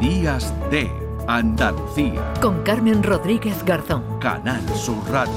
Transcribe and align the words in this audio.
Días 0.00 0.54
de 0.70 0.90
Andalucía. 1.28 2.32
Con 2.40 2.62
Carmen 2.62 3.02
Rodríguez 3.02 3.62
Garzón. 3.66 4.02
Canal 4.18 4.66
Sur 4.70 4.96
Radio. 5.10 5.34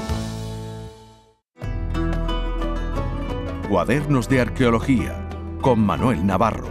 Cuadernos 3.68 4.26
de 4.26 4.40
Arqueología. 4.40 5.28
Con 5.60 5.80
Manuel 5.80 6.24
Navarro. 6.24 6.68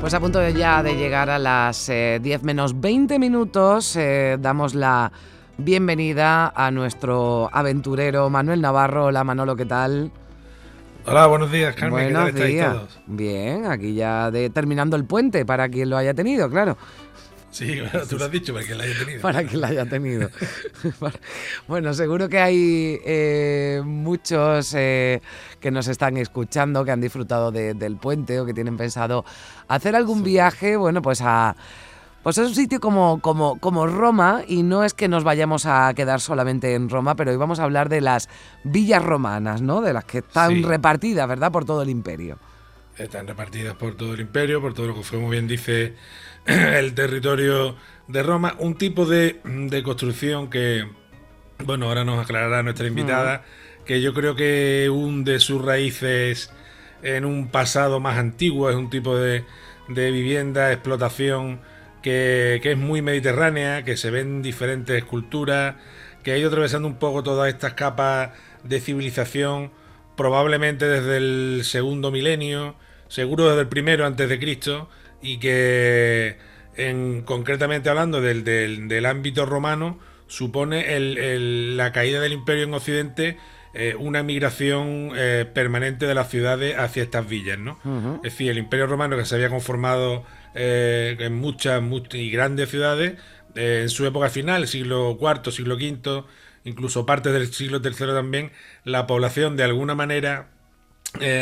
Pues 0.00 0.12
a 0.12 0.18
punto 0.18 0.48
ya 0.48 0.82
de 0.82 0.96
llegar 0.96 1.30
a 1.30 1.38
las 1.38 1.86
10 1.86 1.92
eh, 1.94 2.40
menos 2.42 2.80
20 2.80 3.20
minutos, 3.20 3.94
eh, 3.94 4.38
damos 4.40 4.74
la 4.74 5.12
bienvenida 5.56 6.48
a 6.48 6.72
nuestro 6.72 7.48
aventurero 7.52 8.28
Manuel 8.28 8.60
Navarro. 8.60 9.04
Hola 9.04 9.22
Manolo, 9.22 9.54
¿qué 9.54 9.66
tal? 9.66 10.10
Hola, 11.06 11.26
buenos 11.26 11.52
días, 11.52 11.74
Carmen. 11.74 12.12
Buenos 12.12 12.32
¿Qué 12.32 12.40
tal 12.40 12.48
días. 12.48 12.72
todos? 12.72 12.98
Bien, 13.06 13.66
aquí 13.66 13.94
ya 13.94 14.30
de, 14.30 14.48
terminando 14.48 14.96
el 14.96 15.04
puente 15.04 15.44
para 15.44 15.68
quien 15.68 15.90
lo 15.90 15.98
haya 15.98 16.14
tenido, 16.14 16.48
claro. 16.48 16.78
Sí, 17.50 17.78
tú 18.08 18.16
lo 18.16 18.24
has 18.24 18.30
dicho, 18.30 18.54
para 18.54 18.64
quien 18.64 18.78
lo 18.78 18.84
haya 18.84 18.98
tenido. 18.98 19.20
Para 19.20 19.44
quien 19.44 19.60
lo 19.60 19.66
haya 19.66 19.86
tenido. 19.86 20.30
bueno, 21.68 21.92
seguro 21.92 22.28
que 22.28 22.38
hay 22.38 23.00
eh, 23.04 23.82
muchos 23.84 24.74
eh, 24.74 25.20
que 25.60 25.70
nos 25.70 25.88
están 25.88 26.16
escuchando, 26.16 26.84
que 26.84 26.90
han 26.90 27.02
disfrutado 27.02 27.52
del 27.52 27.96
puente 27.96 28.40
o 28.40 28.46
que 28.46 28.54
tienen 28.54 28.78
pensado 28.78 29.26
hacer 29.68 29.94
algún 29.94 30.24
viaje, 30.24 30.76
bueno, 30.76 31.02
pues 31.02 31.20
a... 31.20 31.54
Pues 32.24 32.38
es 32.38 32.48
un 32.48 32.54
sitio 32.54 32.80
como, 32.80 33.20
como, 33.20 33.60
como 33.60 33.86
Roma 33.86 34.44
y 34.48 34.62
no 34.62 34.82
es 34.82 34.94
que 34.94 35.08
nos 35.08 35.24
vayamos 35.24 35.66
a 35.66 35.92
quedar 35.94 36.22
solamente 36.22 36.74
en 36.74 36.88
Roma, 36.88 37.16
pero 37.16 37.30
hoy 37.30 37.36
vamos 37.36 37.60
a 37.60 37.64
hablar 37.64 37.90
de 37.90 38.00
las 38.00 38.30
villas 38.64 39.04
romanas, 39.04 39.60
¿no? 39.60 39.82
De 39.82 39.92
las 39.92 40.06
que 40.06 40.18
están 40.18 40.62
repartidas, 40.62 41.28
¿verdad? 41.28 41.52
Por 41.52 41.66
todo 41.66 41.82
el 41.82 41.90
imperio. 41.90 42.38
Están 42.96 43.26
repartidas 43.26 43.74
por 43.74 43.94
todo 43.94 44.14
el 44.14 44.20
imperio, 44.20 44.62
por 44.62 44.72
todo 44.72 44.86
lo 44.86 44.94
que 44.94 45.02
fue, 45.02 45.18
muy 45.18 45.32
bien 45.32 45.46
dice 45.46 45.96
el 46.46 46.94
territorio 46.94 47.76
de 48.08 48.22
Roma, 48.22 48.56
un 48.58 48.76
tipo 48.76 49.04
de, 49.04 49.40
construcción 49.84 50.48
que, 50.48 50.88
bueno, 51.62 51.88
ahora 51.88 52.06
nos 52.06 52.24
aclarará 52.24 52.62
nuestra 52.62 52.86
invitada, 52.86 53.44
que 53.84 54.00
yo 54.00 54.14
creo 54.14 54.34
que 54.34 54.88
hunde 54.90 55.40
sus 55.40 55.62
raíces 55.62 56.50
en 57.02 57.26
un 57.26 57.48
pasado 57.48 58.00
más 58.00 58.16
antiguo, 58.16 58.70
es 58.70 58.76
un 58.76 58.88
tipo 58.88 59.14
de, 59.14 59.44
vivienda, 59.88 60.72
explotación 60.72 61.60
que, 62.04 62.60
es 62.62 62.76
muy 62.76 63.00
mediterránea, 63.00 63.82
que 63.82 63.96
se 63.96 64.10
ven 64.10 64.42
diferentes 64.42 65.02
culturas, 65.04 65.76
que 66.22 66.32
ha 66.32 66.36
ido 66.36 66.48
atravesando 66.48 66.86
un 66.86 66.98
poco 66.98 67.22
todas 67.22 67.48
estas 67.48 67.72
capas 67.72 68.32
de 68.62 68.78
civilización, 68.78 69.70
probablemente 70.14 70.86
desde 70.86 71.16
el 71.16 71.62
segundo 71.64 72.10
milenio, 72.10 72.76
seguro 73.08 73.48
desde 73.48 73.62
el 73.62 73.68
primero 73.68 74.04
antes 74.04 74.28
de 74.28 74.38
Cristo, 74.38 74.90
y 75.22 75.38
que 75.38 76.36
en, 76.76 77.22
concretamente 77.22 77.88
hablando 77.88 78.20
del, 78.20 78.44
del, 78.44 79.06
ámbito 79.06 79.46
romano 79.46 79.98
supone 80.26 80.96
el, 80.96 81.78
la 81.78 81.92
caída 81.92 82.20
del 82.20 82.34
imperio 82.34 82.64
en 82.64 82.74
Occidente 82.74 83.38
eh, 83.72 83.96
una 83.98 84.22
migración 84.22 85.12
eh, 85.16 85.46
permanente 85.52 86.06
de 86.06 86.14
las 86.14 86.28
ciudades 86.28 86.76
hacia 86.76 87.02
estas 87.02 87.26
villas, 87.26 87.58
¿no? 87.58 87.78
Es 88.16 88.34
decir, 88.34 88.50
el 88.50 88.58
imperio 88.58 88.86
romano 88.86 89.16
que 89.16 89.24
se 89.24 89.34
había 89.34 89.48
conformado 89.48 90.24
eh, 90.54 91.16
en 91.18 91.34
muchas, 91.34 91.82
muchas 91.82 92.14
y 92.14 92.30
grandes 92.30 92.70
ciudades, 92.70 93.14
en 93.54 93.88
su 93.88 94.06
época 94.06 94.28
final, 94.30 94.66
siglo 94.66 95.18
IV, 95.20 95.52
siglo 95.52 95.76
V, 95.76 96.24
incluso 96.64 97.06
parte 97.06 97.30
del 97.30 97.52
siglo 97.52 97.80
III 97.84 98.06
también, 98.08 98.52
la 98.84 99.06
población 99.06 99.56
de 99.56 99.64
alguna 99.64 99.94
manera 99.94 100.48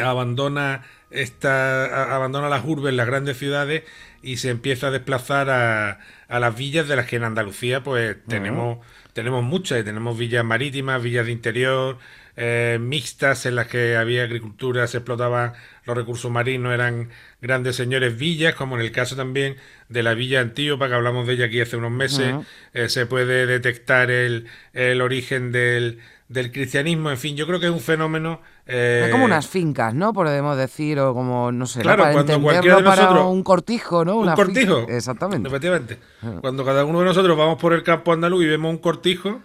abandona 0.04 0.82
esta, 1.12 2.14
abandona 2.14 2.48
las 2.48 2.64
urbes, 2.64 2.92
las 2.94 3.06
grandes 3.06 3.38
ciudades 3.38 3.84
y 4.22 4.36
se 4.38 4.50
empieza 4.50 4.88
a 4.88 4.90
desplazar 4.90 5.50
a, 5.50 6.00
a 6.28 6.40
las 6.40 6.56
villas 6.56 6.88
de 6.88 6.96
las 6.96 7.06
que 7.06 7.16
en 7.16 7.24
Andalucía 7.24 7.82
pues 7.82 8.16
tenemos, 8.26 8.78
tenemos 9.12 9.42
muchas, 9.44 9.84
tenemos 9.84 10.16
villas 10.16 10.44
marítimas, 10.44 11.02
villas 11.02 11.26
de 11.26 11.32
interior, 11.32 11.98
eh, 12.36 12.78
mixtas 12.80 13.44
en 13.46 13.56
las 13.56 13.66
que 13.66 13.96
había 13.96 14.24
agricultura, 14.24 14.86
se 14.86 14.98
explotaban 14.98 15.52
los 15.84 15.96
recursos 15.96 16.30
marinos, 16.30 16.72
eran 16.72 17.10
grandes 17.40 17.76
señores 17.76 18.16
villas, 18.16 18.54
como 18.54 18.76
en 18.76 18.82
el 18.82 18.92
caso 18.92 19.16
también 19.16 19.56
de 19.88 20.02
la 20.02 20.14
villa 20.14 20.40
Antíopa, 20.40 20.88
que 20.88 20.94
hablamos 20.94 21.26
de 21.26 21.34
ella 21.34 21.46
aquí 21.46 21.60
hace 21.60 21.76
unos 21.76 21.90
meses, 21.90 22.34
eh, 22.72 22.88
se 22.88 23.06
puede 23.06 23.46
detectar 23.46 24.10
el, 24.10 24.46
el 24.72 25.02
origen 25.02 25.52
del, 25.52 25.98
del 26.28 26.52
cristianismo, 26.52 27.10
en 27.10 27.18
fin, 27.18 27.36
yo 27.36 27.46
creo 27.46 27.60
que 27.60 27.66
es 27.66 27.72
un 27.72 27.80
fenómeno... 27.80 28.40
Eh... 28.66 29.08
como 29.10 29.24
unas 29.24 29.46
fincas, 29.46 29.92
¿no? 29.92 30.12
Podemos 30.12 30.56
decir, 30.56 30.98
o 31.00 31.12
como, 31.12 31.52
no 31.52 31.66
sé, 31.66 31.82
claro, 31.82 32.04
para 32.04 32.14
cuando 32.14 32.40
cualquiera 32.40 32.76
de 32.76 32.82
nosotros, 32.82 33.26
un 33.26 33.42
cortijo, 33.42 34.04
¿no? 34.04 34.16
un 34.16 34.32
cortijo, 34.34 34.86
exactamente. 34.88 35.48
Efectivamente. 35.48 35.98
Cuando 36.40 36.64
cada 36.64 36.84
uno 36.84 37.00
de 37.00 37.06
nosotros 37.06 37.36
vamos 37.36 37.60
por 37.60 37.74
el 37.74 37.82
campo 37.82 38.12
andaluz 38.12 38.44
y 38.44 38.46
vemos 38.46 38.70
un 38.70 38.78
cortijo, 38.78 39.40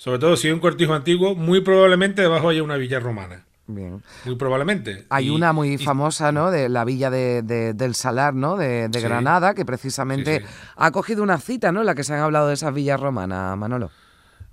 sobre 0.00 0.18
todo 0.18 0.34
si 0.34 0.48
es 0.48 0.54
un 0.54 0.60
cortijo 0.60 0.94
antiguo, 0.94 1.34
muy 1.34 1.60
probablemente 1.60 2.22
debajo 2.22 2.48
haya 2.48 2.62
una 2.62 2.78
villa 2.78 3.00
romana. 3.00 3.44
Bien. 3.66 4.02
Muy 4.24 4.34
probablemente. 4.36 5.04
Hay 5.10 5.28
una 5.28 5.52
muy 5.52 5.76
famosa, 5.76 6.32
¿no? 6.32 6.50
De 6.50 6.70
la 6.70 6.86
villa 6.86 7.10
de, 7.10 7.42
del 7.42 7.94
Salar, 7.94 8.32
¿no? 8.32 8.56
De, 8.56 8.88
Granada, 8.88 9.52
que 9.54 9.66
precisamente 9.66 10.42
ha 10.74 10.90
cogido 10.90 11.22
una 11.22 11.36
cita, 11.36 11.70
¿no? 11.70 11.80
En 11.80 11.86
la 11.86 11.94
que 11.94 12.02
se 12.02 12.14
han 12.14 12.20
hablado 12.20 12.48
de 12.48 12.54
esas 12.54 12.72
villas 12.72 12.98
romanas, 12.98 13.58
Manolo 13.58 13.90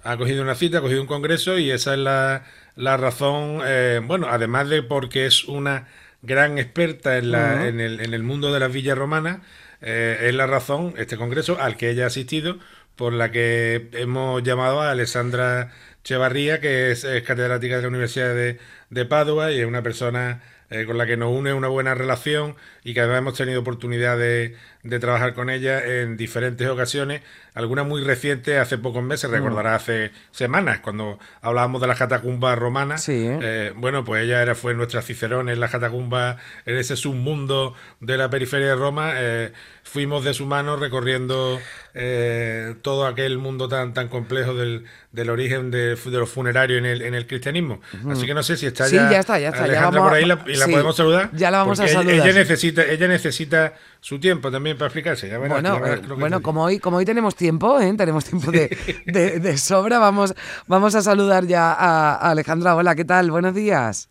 ha 0.04 0.18
cogido 0.18 0.44
una 0.44 0.56
cita, 0.56 0.80
ha 0.80 0.82
cogido 0.82 1.02
un 1.02 1.08
congreso 1.08 1.58
y 1.58 1.72
esa 1.72 1.94
es 1.94 2.00
la, 2.00 2.44
la 2.76 2.98
razón, 2.98 3.62
eh, 3.66 4.02
bueno, 4.04 4.28
además 4.30 4.70
de 4.70 4.84
porque 4.84 5.26
es 5.26 5.46
una 5.46 5.88
gran 6.22 6.58
experta 6.58 7.18
en, 7.18 7.32
la, 7.32 7.68
en, 7.68 7.80
el, 7.80 8.02
en, 8.02 8.14
el, 8.14 8.24
mundo 8.24 8.54
de 8.54 8.60
las 8.60 8.72
villas 8.72 8.98
romanas, 8.98 9.40
eh, 9.82 10.28
es 10.28 10.36
la 10.36 10.48
razón, 10.48 10.94
este 10.98 11.18
congreso, 11.18 11.58
al 11.60 11.78
que 11.78 11.90
ella 11.90 12.06
ha 12.06 12.08
asistido, 12.08 12.58
por 12.98 13.14
la 13.14 13.32
que 13.32 13.90
hemos 13.94 14.44
llamado 14.44 14.82
a 14.82 14.92
Alessandra 14.92 15.72
Chevarría, 16.04 16.60
que 16.60 16.92
es, 16.92 17.06
catedrática 17.26 17.78
de 17.78 17.82
la 17.84 17.88
Universidad 17.88 18.34
de, 18.36 18.60
de 18.90 19.06
Padua 19.06 19.52
y 19.52 19.60
es 19.60 19.66
una 19.66 19.84
persona 19.84 20.42
eh, 20.70 20.86
con 20.86 20.98
la 20.98 21.06
que 21.06 21.16
nos 21.16 21.32
une 21.32 21.54
una 21.54 21.70
buena 21.70 21.96
relación 21.96 22.56
y 22.84 22.94
que 22.94 23.00
además 23.00 23.20
hemos 23.20 23.38
tenido 23.38 23.62
oportunidad 23.62 24.18
de, 24.18 24.58
de 24.88 25.00
trabajar 25.00 25.34
con 25.34 25.50
ella 25.50 25.84
en 25.84 26.18
diferentes 26.18 26.68
ocasiones, 26.68 27.22
algunas 27.54 27.86
muy 27.86 28.04
recientes, 28.04 28.58
hace 28.58 28.78
pocos 28.78 29.04
meses, 29.04 29.30
mm. 29.30 29.34
recordará 29.34 29.76
hace 29.76 30.12
semanas, 30.32 30.80
cuando 30.80 31.20
hablábamos 31.42 31.82
de 31.82 31.88
las 31.88 31.98
catacumbas 31.98 32.58
romanas. 32.58 33.08
Eh, 33.10 33.74
bueno, 33.76 34.04
pues 34.04 34.24
ella 34.24 34.42
era, 34.42 34.56
fue 34.56 34.74
nuestra 34.74 35.02
Cicerón 35.02 35.50
en 35.50 35.60
las 35.60 35.72
catacumbas, 35.72 36.38
en 36.66 36.78
ese 36.78 36.96
submundo 36.96 37.74
de 38.00 38.18
la 38.18 38.30
periferia 38.30 38.68
de 38.68 38.76
Roma. 38.76 39.14
Eh, 39.16 39.52
fuimos 39.84 40.24
de 40.24 40.34
su 40.34 40.46
mano 40.46 40.76
recorriendo 40.76 41.60
eh, 41.94 42.76
todo 42.82 43.08
aquel 43.08 43.38
mundo 43.38 43.68
tan, 43.68 43.94
tan 43.94 44.08
complejo 44.08 44.54
del, 44.54 44.86
del 45.12 45.30
origen 45.30 45.72
de, 45.72 45.96
de, 45.96 46.12
los 46.12 46.30
funerarios 46.30 46.78
en 46.78 46.86
el, 46.86 47.02
en 47.02 47.16
el 47.16 47.26
cristianismo. 47.26 47.82
Así 48.10 48.26
que 48.26 48.34
no 48.34 48.44
sé 48.44 48.58
si 48.58 48.68
está 48.68 48.88
ya, 48.88 49.10
ya, 49.10 49.20
está, 49.20 49.40
ya 49.40 49.50
está. 49.50 49.64
Alejandra 49.64 50.04
por 50.04 50.14
ahí 50.14 50.26
la, 50.26 50.44
y 50.46 50.56
la 50.56 50.68
podemos 50.68 50.96
saludar. 50.96 51.32
Ya 51.34 51.50
la 51.50 51.60
vamos 51.60 51.80
a 51.80 51.88
saludar. 51.88 52.14
ella 52.14 52.34
necesita, 52.34 52.84
ella 52.86 53.08
necesita 53.08 53.74
su 54.00 54.20
tiempo 54.20 54.52
también 54.52 54.78
para 54.78 54.88
explicarse. 54.88 55.36
bueno, 55.38 55.58
eh, 55.86 56.02
bueno 56.18 56.42
como, 56.42 56.64
hoy, 56.64 56.80
como 56.80 56.98
hoy 56.98 57.06
tenemos 57.06 57.36
tiempo, 57.36 57.80
¿eh? 57.80 57.94
tenemos 57.98 58.26
tiempo 58.26 58.52
de, 58.52 59.58
sobra, 59.58 60.00
vamos, 60.00 60.34
vamos 60.68 60.96
a 60.96 61.02
saludar 61.02 61.46
ya 61.46 61.74
a, 61.74 62.30
Alejandra. 62.30 62.76
Hola, 62.76 62.96
¿qué 62.96 63.06
tal? 63.06 63.32
Buenos 63.32 63.54
días. 63.54 64.10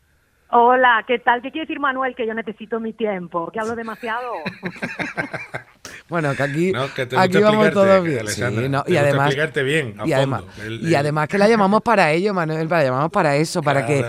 Hola, 0.50 1.04
¿qué 1.06 1.18
tal? 1.18 1.42
¿Qué 1.42 1.50
quiere 1.50 1.66
decir 1.66 1.80
Manuel? 1.80 2.14
Que 2.14 2.26
yo 2.26 2.32
necesito 2.32 2.78
mi 2.78 2.92
tiempo, 2.92 3.50
que 3.50 3.60
hablo 3.60 3.74
demasiado. 3.74 4.32
Bueno, 6.08 6.34
que 6.36 6.42
aquí, 6.42 6.72
aquí 7.16 7.38
vamos 7.38 7.70
todos 7.72 8.04
bien. 8.04 8.28
Sí, 8.28 8.40
y 8.40 8.96
además, 8.96 9.34
bien, 9.64 9.94
y, 10.04 10.12
además 10.12 10.44
y 10.58 10.94
además 10.94 11.28
que 11.28 11.36
la 11.36 11.48
llamamos 11.48 11.82
para 11.82 12.12
ello, 12.12 12.32
Manuel, 12.32 12.68
la 12.68 12.84
llamamos 12.84 13.10
para 13.10 13.36
eso, 13.36 13.60
para 13.60 13.84
que, 13.86 14.04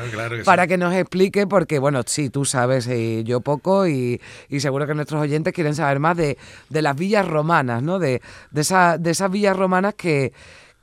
para 0.45 0.67
que 0.67 0.77
nos 0.77 0.93
explique, 0.93 1.47
porque 1.47 1.79
bueno, 1.79 2.01
sí, 2.05 2.29
tú 2.29 2.45
sabes, 2.45 2.87
y 2.87 3.23
yo 3.23 3.41
poco, 3.41 3.87
y, 3.87 4.21
y, 4.47 4.59
seguro 4.59 4.85
que 4.85 4.93
nuestros 4.93 5.21
oyentes 5.21 5.53
quieren 5.53 5.73
saber 5.73 5.99
más 5.99 6.15
de, 6.17 6.37
de 6.69 6.81
las 6.83 6.95
villas 6.95 7.27
romanas, 7.27 7.81
¿no? 7.81 7.97
De, 7.97 8.21
de, 8.51 8.61
esa, 8.61 8.99
de 8.99 9.09
esas 9.09 9.31
villas 9.31 9.57
romanas 9.57 9.95
que, 9.95 10.33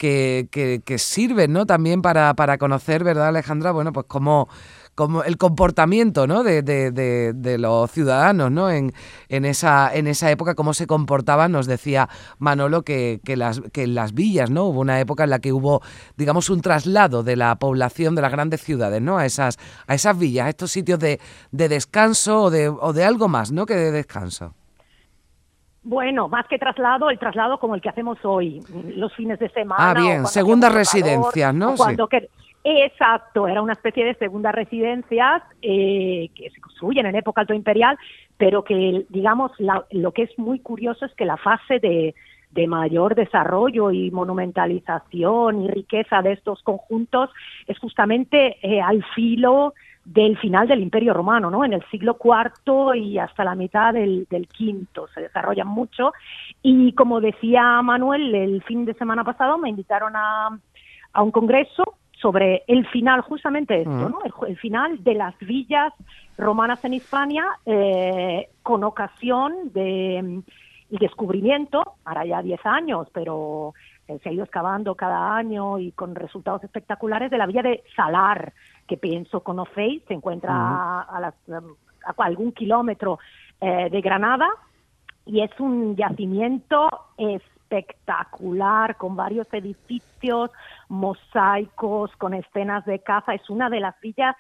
que, 0.05 0.97
sirven, 0.99 1.53
¿no? 1.53 1.67
También 1.67 2.03
para, 2.03 2.35
para 2.35 2.59
conocer, 2.59 3.05
¿verdad, 3.05 3.29
Alejandra? 3.29 3.73
Bueno, 3.73 3.93
pues 3.93 4.07
cómo 4.09 4.49
como 4.95 5.25
el 5.25 5.39
comportamiento 5.39 6.29
¿no? 6.29 6.45
de, 6.45 6.63
de, 6.63 6.93
de, 7.35 7.59
los 7.59 7.91
ciudadanos 7.91 8.53
¿no? 8.53 8.71
en, 8.71 8.93
en, 9.29 9.45
esa, 9.45 9.93
en 9.93 10.07
esa 10.07 10.31
época, 10.31 10.55
cómo 10.55 10.73
se 10.73 10.87
comportaban. 10.87 11.51
Nos 11.51 11.67
decía 11.67 12.09
Manolo 12.39 12.83
que, 12.83 13.21
que, 13.25 13.37
las, 13.37 13.61
que 13.73 13.83
en 13.83 13.97
las 13.97 14.15
villas 14.15 14.51
¿no? 14.51 14.67
hubo 14.67 14.79
una 14.79 15.01
época 15.01 15.25
en 15.25 15.31
la 15.31 15.41
que 15.41 15.53
hubo, 15.53 15.83
digamos, 16.17 16.49
un 16.49 16.61
traslado 16.61 17.25
de 17.25 17.35
la 17.35 17.57
población 17.57 18.15
de 18.15 18.23
las 18.23 18.31
grandes 18.31 18.63
ciudades 18.63 19.03
¿no? 19.03 19.19
a, 19.19 19.27
esas, 19.27 19.59
a 19.89 19.97
esas 19.97 20.17
villas, 20.17 20.47
a 20.47 20.51
estos 20.51 20.71
sitios 20.71 21.01
de, 21.01 21.19
de 21.51 21.69
descanso 21.69 22.43
o 22.43 22.51
de, 22.51 22.69
o 22.69 22.93
de 22.93 23.05
algo 23.05 23.27
más 23.27 23.51
¿no? 23.51 23.67
que 23.67 23.75
de 23.75 23.91
descanso. 23.91 24.55
Bueno, 25.85 26.29
más 26.29 26.47
que 26.49 26.59
traslado, 26.59 27.11
el 27.11 27.19
traslado 27.19 27.59
como 27.59 27.75
el 27.75 27.83
que 27.83 27.91
hacemos 27.91 28.19
hoy, 28.25 28.61
los 28.97 29.15
fines 29.15 29.39
de 29.39 29.51
semana. 29.51 29.91
Ah, 29.91 29.95
bien, 29.95 30.27
segundas 30.27 30.73
residencias, 30.73 31.55
¿no? 31.55 31.77
Cuando, 31.77 32.09
Exacto, 32.67 33.47
era 33.47 33.61
una 33.61 33.75
especie 33.75 34.07
de 34.07 34.15
segundas 34.15 34.55
residencias 34.55 35.43
eh, 35.61 36.31
que 36.35 36.49
se 36.49 36.61
construyen 36.63 37.05
en 37.05 37.15
época 37.15 37.43
alto 37.43 37.53
imperial, 37.53 37.99
pero 38.39 38.65
que, 38.65 39.05
digamos, 39.11 39.53
lo 39.91 40.13
que 40.13 40.23
es 40.23 40.39
muy 40.39 40.61
curioso 40.61 41.05
es 41.05 41.15
que 41.15 41.27
la 41.27 41.37
fase 41.37 41.79
de, 41.79 42.15
mayor 42.67 43.17
desarrollo 43.17 43.91
y 43.91 44.11
monumentalización 44.13 45.63
y 45.63 45.69
riqueza 45.69 46.23
de 46.23 46.33
estos 46.33 46.63
conjuntos 46.63 47.29
es 47.67 47.77
justamente 47.79 48.57
eh, 48.63 48.81
al 48.81 49.05
filo 49.15 49.75
del 50.05 50.37
final 50.39 50.69
del 50.69 50.81
Imperio 50.81 51.15
Romano, 51.15 51.51
¿no? 51.51 51.65
En 51.65 51.73
el 51.73 51.85
siglo 51.91 52.19
IV 52.23 52.97
y 52.97 53.19
hasta 53.19 53.45
la 53.45 53.55
mitad 53.55 53.95
del, 53.95 54.27
del 54.31 54.49
V 54.59 54.87
se 55.15 55.23
desarrollan 55.23 55.69
mucho. 55.69 56.13
Y 56.63 56.93
como 56.93 57.21
decía 57.21 57.81
Manuel, 57.83 58.35
el 58.35 58.63
fin 58.65 58.85
de 58.85 58.95
semana 58.95 59.25
pasado 59.25 59.57
me 59.59 59.71
invitaron 59.71 60.15
a, 60.15 60.59
a 61.13 61.23
un 61.23 61.31
congreso 61.31 61.85
sobre 62.21 62.65
el 62.69 62.87
final, 62.87 63.21
justamente 63.21 63.81
esto, 63.81 64.09
¿no? 64.09 64.19
el, 64.47 64.57
final 64.57 65.03
de 65.05 65.15
las 65.15 65.39
villas 65.41 65.93
romanas 66.39 66.83
en 66.85 66.95
Hispania 66.95 67.45
eh, 67.67 68.49
con 68.63 68.83
ocasión 68.83 69.73
del 69.75 70.25
mm, 70.25 70.43
descubrimiento, 70.89 71.83
ahora 72.05 72.25
ya 72.25 72.41
10 72.41 72.65
años, 72.65 73.09
pero 73.13 73.75
eh, 74.09 74.19
se 74.23 74.29
ha 74.29 74.33
ido 74.33 74.45
excavando 74.45 74.95
cada 74.95 75.37
año 75.37 75.79
y 75.79 75.93
con 75.93 76.15
resultados 76.15 76.65
espectaculares 76.65 77.31
de 77.31 77.37
la 77.37 77.47
villa 77.47 77.63
de 77.63 77.85
Salar, 77.95 78.55
que 78.87 78.97
pienso 78.97 79.41
conocéis, 79.41 80.03
se 80.07 80.15
encuentra 80.15 80.53
a, 80.53 81.33
algún 82.19 82.53
kilómetro 82.53 83.19
eh, 83.61 83.89
de 83.91 84.01
Granada 84.01 84.49
y 85.27 85.41
es 85.41 85.51
un 85.59 85.97
yacimiento 85.97 86.89
espectacular, 87.17 88.97
con 88.97 89.17
varios 89.17 89.47
edificios, 89.53 90.51
mosaicos, 90.89 92.15
con 92.17 92.35
escenas 92.35 92.85
de 92.85 92.99
caza. 92.99 93.35
Es 93.35 93.49
una 93.49 93.71
de 93.71 93.81
las 93.81 93.99
villas 94.01 94.37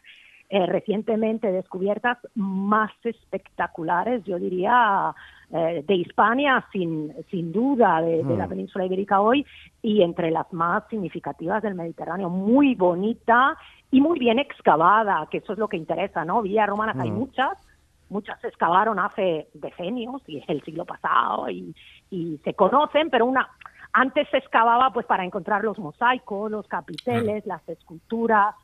eh, 0.50 0.66
recientemente 0.66 1.50
descubiertas 1.50 2.18
más 2.34 2.92
espectaculares, 3.02 4.22
yo 4.24 4.38
diría, 4.38 5.14
eh, 5.56 5.84
de 5.86 5.94
Hispania, 5.94 6.66
sin, 6.72 7.14
sin 7.30 7.52
duda, 7.52 8.02
de, 8.02 8.24
la 8.24 8.46
mm. 8.46 8.48
península 8.48 8.86
ibérica 8.86 9.20
hoy, 9.20 9.46
y 9.82 10.02
entre 10.02 10.32
las 10.32 10.52
más 10.52 10.82
significativas 10.90 11.62
del 11.62 11.76
Mediterráneo. 11.76 12.28
Muy 12.28 12.74
bonita 12.74 13.56
y 13.92 14.00
muy 14.00 14.18
bien 14.18 14.40
excavada, 14.40 15.28
que 15.30 15.38
eso 15.38 15.52
es 15.52 15.58
lo 15.60 15.68
que 15.68 15.76
interesa, 15.76 16.24
¿no? 16.24 16.42
Villas 16.42 16.68
romanas 16.68 16.96
hay 16.98 17.12
mm. 17.12 17.14
muchas, 17.14 17.52
muchas 18.08 18.40
se 18.40 18.48
excavaron 18.48 18.98
hace 18.98 19.46
decenios 19.54 20.22
y 20.26 20.42
el 20.48 20.60
siglo 20.64 20.84
pasado 20.84 21.48
y, 21.48 21.72
y 22.10 22.38
se 22.42 22.54
conocen, 22.54 23.08
pero 23.08 23.24
una 23.24 23.48
antes 23.92 24.28
se 24.30 24.38
excavaba 24.38 24.92
pues 24.92 25.06
para 25.06 25.24
encontrar 25.24 25.62
los 25.62 25.78
mosaicos, 25.78 26.50
los 26.50 26.66
capiteles, 26.66 27.46
las 27.46 27.66
esculturas 27.68 28.56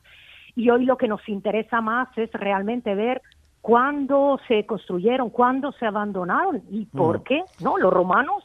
y 0.57 0.69
hoy 0.69 0.83
lo 0.83 0.97
que 0.97 1.07
nos 1.07 1.27
interesa 1.29 1.79
más 1.79 2.09
es 2.17 2.29
realmente 2.33 2.95
ver 2.95 3.21
cuándo 3.61 4.39
se 4.47 4.65
construyeron, 4.65 5.29
cuándo 5.29 5.71
se 5.73 5.85
abandonaron 5.85 6.63
y 6.69 6.85
por 6.85 7.19
mm. 7.19 7.23
qué, 7.23 7.43
¿no? 7.59 7.77
Los 7.77 7.93
romanos 7.93 8.43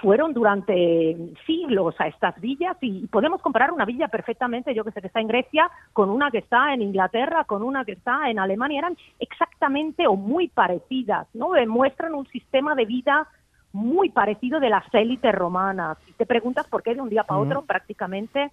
fueron 0.00 0.32
durante 0.32 1.16
siglos 1.46 1.94
a 1.98 2.06
estas 2.06 2.40
villas 2.40 2.76
y 2.80 3.06
podemos 3.08 3.40
comparar 3.42 3.72
una 3.72 3.84
villa 3.84 4.08
perfectamente, 4.08 4.74
yo 4.74 4.84
que 4.84 4.90
sé 4.90 5.00
que 5.00 5.08
está 5.08 5.20
en 5.20 5.28
Grecia, 5.28 5.70
con 5.92 6.10
una 6.10 6.30
que 6.30 6.38
está 6.38 6.72
en 6.72 6.82
Inglaterra, 6.82 7.44
con 7.44 7.62
una 7.62 7.84
que 7.84 7.92
está 7.92 8.30
en 8.30 8.38
Alemania, 8.38 8.78
eran 8.78 8.96
exactamente 9.18 10.06
o 10.06 10.16
muy 10.16 10.48
parecidas, 10.48 11.26
¿no? 11.34 11.52
Demuestran 11.52 12.14
un 12.14 12.26
sistema 12.28 12.74
de 12.74 12.86
vida 12.86 13.28
muy 13.72 14.10
parecido 14.10 14.60
de 14.60 14.70
las 14.70 14.84
élites 14.92 15.34
romanas. 15.34 15.98
Y 16.06 16.12
te 16.12 16.26
preguntas 16.26 16.66
por 16.68 16.82
qué 16.82 16.94
de 16.94 17.00
un 17.00 17.08
día 17.08 17.24
para 17.24 17.40
otro 17.40 17.62
prácticamente 17.62 18.50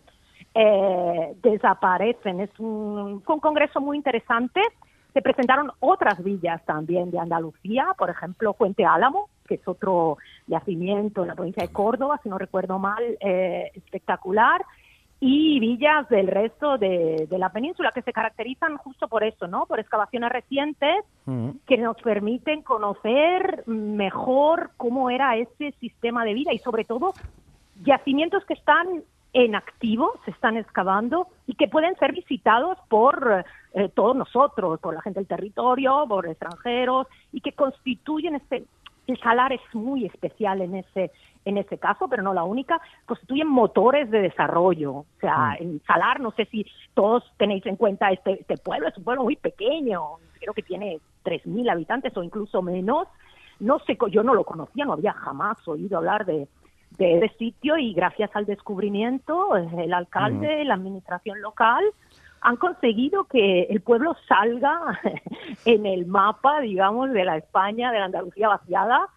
eh, 0.53 1.35
desaparecen. 1.41 2.39
Es 2.39 2.59
un, 2.59 3.21
un 3.25 3.39
congreso 3.39 3.81
muy 3.81 3.97
interesante. 3.97 4.61
Se 5.13 5.21
presentaron 5.21 5.71
otras 5.79 6.23
villas 6.23 6.63
también 6.65 7.09
de 7.11 7.19
Andalucía, 7.19 7.87
por 7.97 8.09
ejemplo, 8.09 8.53
Fuente 8.53 8.85
Álamo, 8.85 9.29
que 9.47 9.55
es 9.55 9.67
otro 9.67 10.17
yacimiento 10.47 11.23
en 11.23 11.29
la 11.29 11.35
provincia 11.35 11.63
de 11.63 11.73
Córdoba, 11.73 12.19
si 12.21 12.29
no 12.29 12.37
recuerdo 12.37 12.77
mal, 12.77 13.03
eh, 13.19 13.71
espectacular, 13.73 14.63
y 15.21 15.59
villas 15.59 16.07
del 16.09 16.27
resto 16.27 16.77
de, 16.77 17.27
la 17.31 17.49
península 17.49 17.91
que 17.91 18.01
se 18.01 18.13
caracterizan 18.13 18.77
justo 18.77 19.07
por 19.07 19.23
eso, 19.23 19.47
¿no? 19.47 19.65
Por 19.65 19.79
excavaciones 19.79 20.31
recientes 20.31 21.03
que 21.67 21.77
nos 21.77 21.97
permiten 21.97 22.61
conocer 22.61 23.63
mejor 23.67 24.71
cómo 24.77 25.09
era 25.09 25.35
ese 25.35 25.73
sistema 25.79 26.23
de 26.23 26.33
vida 26.33 26.53
y 26.53 26.59
sobre 26.59 26.85
todo 26.85 27.13
yacimientos 27.83 28.45
que 28.45 28.53
están 28.53 29.03
en 29.33 29.55
activo, 29.55 30.13
se 30.25 30.31
están 30.31 30.57
excavando 30.57 31.27
y 31.45 31.55
que 31.55 31.67
pueden 31.67 31.95
ser 31.97 32.13
visitados 32.13 32.77
por 32.87 33.45
eh, 33.73 33.89
todos 33.89 34.15
nosotros, 34.15 34.79
por 34.79 34.93
la 34.93 35.01
gente 35.01 35.19
del 35.19 35.27
territorio, 35.27 36.05
por 36.07 36.27
extranjeros 36.27 37.07
y 37.31 37.41
que 37.41 37.53
constituyen 37.53 38.35
este 38.35 38.65
el 39.07 39.19
salar 39.21 39.51
es 39.53 39.61
muy 39.73 40.05
especial 40.05 40.61
en 40.61 40.75
ese 40.75 41.11
en 41.45 41.57
ese 41.57 41.77
caso, 41.77 42.07
pero 42.07 42.21
no 42.21 42.33
la 42.33 42.43
única, 42.43 42.79
constituyen 43.05 43.47
motores 43.47 44.11
de 44.11 44.21
desarrollo. 44.21 44.91
O 44.91 45.05
sea, 45.19 45.55
mm. 45.59 45.63
en 45.63 45.81
Salar, 45.87 46.19
no 46.19 46.31
sé 46.31 46.45
si 46.45 46.65
todos 46.93 47.23
tenéis 47.37 47.65
en 47.65 47.75
cuenta 47.75 48.11
este, 48.11 48.41
este 48.41 48.57
pueblo, 48.57 48.87
es 48.87 48.97
un 48.97 49.03
pueblo 49.03 49.23
muy 49.23 49.35
pequeño, 49.35 50.17
creo 50.39 50.53
que 50.53 50.61
tiene 50.61 50.99
3.000 51.23 51.71
habitantes 51.71 52.15
o 52.15 52.23
incluso 52.23 52.61
menos. 52.61 53.07
No 53.59 53.79
sé, 53.79 53.97
yo 54.11 54.21
no 54.21 54.35
lo 54.35 54.43
conocía, 54.43 54.85
no 54.85 54.93
había 54.93 55.13
jamás 55.13 55.65
oído 55.67 55.97
hablar 55.97 56.25
de, 56.25 56.47
de 56.97 57.17
ese 57.17 57.37
sitio 57.37 57.77
y 57.77 57.93
gracias 57.93 58.29
al 58.33 58.45
descubrimiento, 58.45 59.55
el 59.55 59.93
alcalde, 59.93 60.63
mm. 60.63 60.67
la 60.67 60.73
administración 60.73 61.41
local, 61.41 61.83
han 62.41 62.55
conseguido 62.55 63.25
que 63.25 63.63
el 63.63 63.81
pueblo 63.81 64.15
salga 64.27 64.99
en 65.65 65.85
el 65.85 66.05
mapa, 66.05 66.61
digamos, 66.61 67.11
de 67.11 67.25
la 67.25 67.37
España, 67.37 67.91
de 67.91 67.99
la 67.99 68.05
Andalucía 68.05 68.47
vaciada 68.47 69.07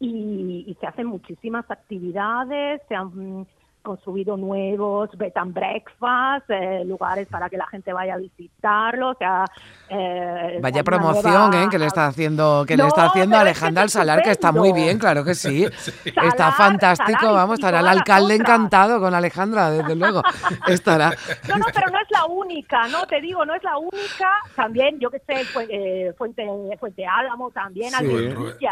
y, 0.00 0.76
se 0.80 0.86
hacen 0.86 1.06
muchísimas 1.06 1.70
actividades, 1.70 2.82
se 2.88 2.94
han 2.94 3.46
construido 3.84 4.36
nuevos 4.36 5.10
bed 5.16 5.32
and 5.36 5.54
breakfast, 5.54 6.48
eh, 6.48 6.82
lugares 6.84 7.28
para 7.28 7.48
que 7.48 7.56
la 7.56 7.66
gente 7.68 7.92
vaya 7.92 8.14
a 8.14 8.16
visitarlo, 8.16 9.10
o 9.10 9.14
sea, 9.14 9.44
eh, 9.88 10.58
vaya 10.60 10.82
promoción, 10.82 11.54
¿eh? 11.54 11.68
que 11.70 11.78
le 11.78 11.86
está 11.86 12.06
haciendo, 12.06 12.64
que 12.66 12.76
le 12.76 12.86
está 12.86 13.06
haciendo 13.06 13.36
Alejandra 13.36 13.82
al 13.82 13.90
Salar, 13.90 14.22
que 14.22 14.30
está 14.30 14.50
muy 14.50 14.72
bien, 14.72 14.98
claro 14.98 15.22
que 15.22 15.34
sí, 15.34 15.64
está 16.04 16.50
fantástico, 16.52 17.32
vamos, 17.32 17.58
estará 17.58 17.80
el 17.80 17.88
alcalde 17.88 18.34
encantado 18.34 18.98
con 18.98 19.14
Alejandra, 19.14 19.70
desde 19.70 19.94
luego, 19.94 20.22
estará. 20.66 21.10
No, 21.48 21.58
no, 21.58 21.66
pero 21.72 21.90
no 21.92 22.00
es 22.00 22.10
la 22.10 22.24
única, 22.24 22.88
no 22.88 23.06
te 23.06 23.20
digo, 23.20 23.44
no 23.44 23.54
es 23.54 23.62
la 23.62 23.76
única, 23.76 24.30
también, 24.56 24.98
yo 24.98 25.10
que 25.10 25.20
sé, 25.20 25.44
eh, 25.68 26.12
Fuente, 26.16 26.46
Fuente 26.80 27.06
Álamo 27.06 27.50
también, 27.50 27.92
sí. 27.92 28.64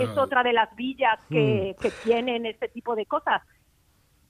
es 0.00 0.16
otra 0.16 0.44
de 0.44 0.52
las 0.52 0.74
villas 0.76 1.18
que, 1.28 1.74
mm. 1.76 1.82
que 1.82 1.90
tienen 2.04 2.46
este 2.46 2.68
tipo 2.68 2.94
de 2.94 3.04
cosas 3.06 3.42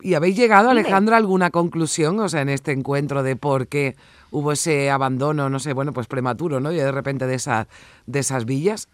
¿Y 0.01 0.15
habéis 0.15 0.37
llegado, 0.37 0.71
Alejandra, 0.71 1.17
a 1.17 1.19
alguna 1.19 1.51
conclusión, 1.51 2.19
o 2.21 2.29
sea, 2.29 2.43
en 2.43 2.49
este 2.49 2.73
encuentro 2.73 3.23
de 3.23 3.37
por 3.37 3.69
qué 3.69 3.95
hubo 4.31 4.53
ese 4.53 4.91
abandono, 4.91 5.49
no 5.49 5.59
sé, 5.59 5.73
bueno, 5.73 5.93
pues 5.93 6.09
prematuro, 6.09 6.61
¿no? 6.61 6.73
Y 6.73 6.77
de 6.77 6.93
repente 6.93 7.27
de, 7.27 7.35
esa, 7.35 7.69
de 8.07 8.19
esas 8.19 8.45
villas. 8.45 8.89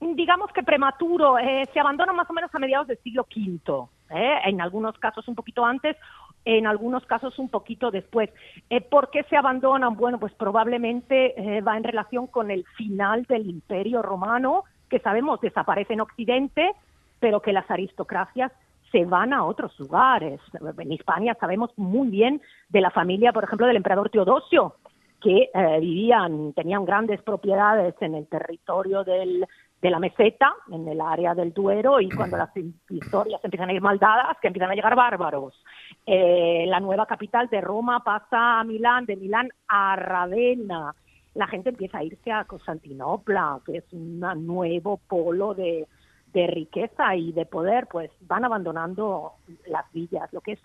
Digamos 0.00 0.50
que 0.52 0.62
prematuro, 0.62 1.38
eh, 1.38 1.68
se 1.72 1.80
abandona 1.80 2.12
más 2.12 2.28
o 2.30 2.32
menos 2.32 2.54
a 2.54 2.58
mediados 2.58 2.86
del 2.86 2.98
siglo 2.98 3.26
V, 3.34 3.88
¿eh? 4.10 4.38
en 4.46 4.60
algunos 4.60 4.96
casos 4.98 5.28
un 5.28 5.34
poquito 5.34 5.64
antes, 5.64 5.96
en 6.44 6.66
algunos 6.66 7.04
casos 7.04 7.38
un 7.38 7.48
poquito 7.48 7.90
después. 7.90 8.30
Eh, 8.70 8.80
¿Por 8.80 9.10
qué 9.10 9.24
se 9.24 9.36
abandonan? 9.36 9.96
Bueno, 9.96 10.18
pues 10.18 10.32
probablemente 10.32 11.60
va 11.66 11.76
en 11.76 11.84
relación 11.84 12.28
con 12.28 12.50
el 12.50 12.64
final 12.76 13.24
del 13.24 13.50
Imperio 13.50 14.00
Romano, 14.00 14.64
que 14.88 15.00
sabemos 15.00 15.40
desaparece 15.40 15.92
en 15.92 16.00
Occidente, 16.00 16.70
pero 17.20 17.42
que 17.42 17.52
las 17.52 17.70
aristocracias 17.70 18.52
se 18.90 19.04
van 19.04 19.32
a 19.32 19.44
otros 19.44 19.78
lugares. 19.78 20.40
En 20.78 20.92
España 20.92 21.36
sabemos 21.38 21.70
muy 21.76 22.08
bien 22.08 22.40
de 22.68 22.80
la 22.80 22.90
familia, 22.90 23.32
por 23.32 23.44
ejemplo, 23.44 23.66
del 23.66 23.76
emperador 23.76 24.10
Teodosio, 24.10 24.76
que 25.20 25.50
eh, 25.52 25.80
vivían, 25.80 26.52
tenían 26.52 26.84
grandes 26.84 27.20
propiedades 27.22 27.94
en 28.00 28.14
el 28.14 28.26
territorio 28.28 29.04
del, 29.04 29.44
de 29.82 29.90
la 29.90 29.98
meseta, 29.98 30.54
en 30.70 30.86
el 30.88 31.00
área 31.00 31.34
del 31.34 31.52
Duero, 31.52 32.00
y 32.00 32.08
cuando 32.08 32.36
las 32.36 32.50
historias 32.88 33.40
empiezan 33.42 33.68
a 33.68 33.72
ir 33.72 33.80
mal 33.80 33.98
dadas, 33.98 34.36
que 34.40 34.48
empiezan 34.48 34.70
a 34.70 34.74
llegar 34.74 34.94
bárbaros. 34.94 35.54
Eh, 36.06 36.64
la 36.68 36.80
nueva 36.80 37.06
capital 37.06 37.48
de 37.48 37.60
Roma 37.60 38.02
pasa 38.04 38.60
a 38.60 38.64
Milán, 38.64 39.06
de 39.06 39.16
Milán 39.16 39.48
a 39.66 39.96
Ravenna. 39.96 40.94
La 41.34 41.46
gente 41.46 41.70
empieza 41.70 41.98
a 41.98 42.04
irse 42.04 42.32
a 42.32 42.44
Constantinopla, 42.44 43.60
que 43.66 43.78
es 43.78 43.92
un 43.92 44.20
nuevo 44.46 44.98
polo 45.08 45.54
de, 45.54 45.86
de 46.32 46.46
riqueza 46.46 47.16
y 47.16 47.32
de 47.32 47.46
poder, 47.46 47.86
pues 47.90 48.10
van 48.22 48.44
abandonando 48.44 49.32
las 49.66 49.90
villas. 49.92 50.32
Lo 50.32 50.40
que 50.40 50.52
es 50.52 50.60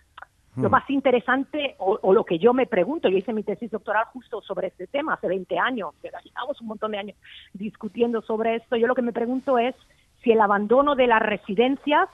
lo 0.56 0.70
hmm. 0.70 0.72
más 0.72 0.90
interesante, 0.90 1.76
o, 1.80 2.14
lo 2.14 2.24
que 2.26 2.38
yo 2.38 2.54
me 2.54 2.68
pregunto, 2.68 3.10
yo 3.10 3.18
hice 3.18 3.34
mi 3.34 3.44
tesis 3.44 3.72
doctoral 3.72 4.06
justo 4.14 4.42
sobre 4.42 4.68
este 4.68 4.88
tema 4.88 5.16
hace 5.16 5.28
20 5.28 5.58
años, 5.58 5.96
pero 6.02 6.18
llevamos 6.24 6.62
un 6.62 6.68
montón 6.68 6.92
de 6.92 7.00
años 7.00 7.18
discutiendo 7.54 8.22
sobre 8.22 8.58
esto, 8.58 8.76
yo 8.76 8.88
lo 8.88 8.96
que 8.96 9.02
me 9.02 9.14
pregunto 9.14 9.58
es 9.58 9.76
si 10.22 10.32
el 10.32 10.42
abandono 10.42 10.96
de 10.96 11.08
las 11.08 11.22
residencias, 11.22 12.08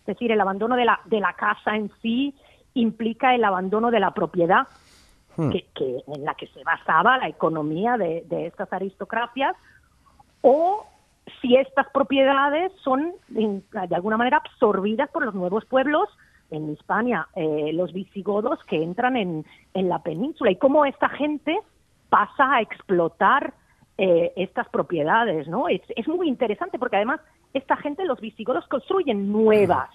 es 0.00 0.06
decir, 0.06 0.32
el 0.32 0.40
abandono 0.40 0.76
de 0.76 0.84
la, 0.84 1.00
de 1.04 1.20
la 1.20 1.34
casa 1.34 1.76
en 1.76 1.90
sí, 2.02 2.34
implica 2.74 3.34
el 3.34 3.44
abandono 3.44 3.90
de 3.90 4.00
la 4.00 4.10
propiedad 4.10 4.66
hmm. 5.36 5.50
que, 5.50 6.02
en 6.08 6.24
la 6.24 6.34
que 6.34 6.48
se 6.48 6.64
basaba 6.64 7.18
la 7.18 7.28
economía 7.28 7.96
de, 7.96 8.24
estas 8.46 8.72
aristocracias, 8.72 9.56
o 10.42 10.84
si 11.40 11.56
estas 11.56 11.88
propiedades 11.90 12.72
son 12.82 13.14
de 13.28 13.94
alguna 13.94 14.16
manera 14.16 14.38
absorbidas 14.38 15.08
por 15.10 15.24
los 15.24 15.34
nuevos 15.34 15.64
pueblos 15.64 16.08
en 16.50 16.70
Hispania, 16.70 17.28
eh, 17.34 17.70
los 17.72 17.92
visigodos 17.92 18.62
que 18.64 18.82
entran 18.82 19.16
en, 19.16 19.44
en, 19.72 19.88
la 19.88 20.00
península 20.00 20.50
y 20.50 20.56
cómo 20.56 20.84
esta 20.84 21.08
gente 21.08 21.58
pasa 22.10 22.54
a 22.54 22.60
explotar 22.60 23.54
eh, 23.96 24.32
estas 24.36 24.68
propiedades, 24.68 25.48
¿no? 25.48 25.68
Es, 25.68 25.80
es, 25.96 26.06
muy 26.06 26.28
interesante 26.28 26.78
porque 26.78 26.96
además 26.96 27.20
esta 27.54 27.76
gente, 27.76 28.04
los 28.04 28.20
visigodos, 28.20 28.66
construyen 28.68 29.32
nuevas 29.32 29.90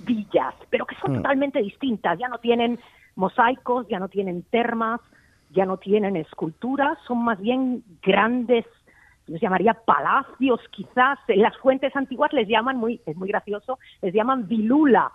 villas, 0.00 0.54
pero 0.70 0.86
que 0.86 0.96
son 0.96 1.12
mm. 1.12 1.16
totalmente 1.16 1.60
distintas. 1.60 2.18
Ya 2.18 2.28
no 2.28 2.38
tienen 2.38 2.78
mosaicos, 3.14 3.86
ya 3.88 3.98
no 3.98 4.08
tienen 4.08 4.42
termas, 4.44 5.00
ya 5.50 5.66
no 5.66 5.76
tienen 5.76 6.16
esculturas, 6.16 6.98
son 7.06 7.24
más 7.24 7.40
bien 7.40 7.84
grandes, 8.02 8.64
les 9.32 9.40
llamaría 9.40 9.72
palacios 9.72 10.60
quizás. 10.70 11.18
En 11.26 11.40
las 11.40 11.56
fuentes 11.56 11.96
antiguas 11.96 12.32
les 12.34 12.46
llaman, 12.46 12.76
muy, 12.76 13.00
es 13.06 13.16
muy 13.16 13.28
gracioso, 13.28 13.78
les 14.02 14.12
llaman 14.12 14.46
vilula, 14.46 15.10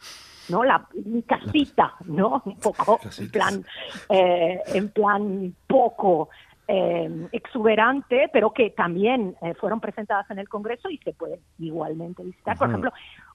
¿no? 0.50 0.64
La 0.64 0.88
casita, 1.28 1.94
¿no? 2.06 2.42
Un 2.46 2.60
poco 2.60 3.00
en 3.20 3.30
plan, 3.30 3.64
eh, 4.10 4.60
en 4.74 4.90
plan 4.90 5.54
poco 5.68 6.30
eh, 6.68 7.28
exuberante, 7.32 8.28
pero 8.34 8.52
que 8.52 8.72
también 8.72 9.36
eh, 9.44 9.54
fueron 9.54 9.80
presentadas 9.80 10.30
en 10.32 10.40
el 10.40 10.50
Congreso 10.50 10.90
y 10.90 10.98
se 10.98 11.14
pueden 11.14 11.40
igualmente 11.60 12.24
visitar. 12.24 12.58
Por 12.58 12.70
ejemplo, 12.70 12.92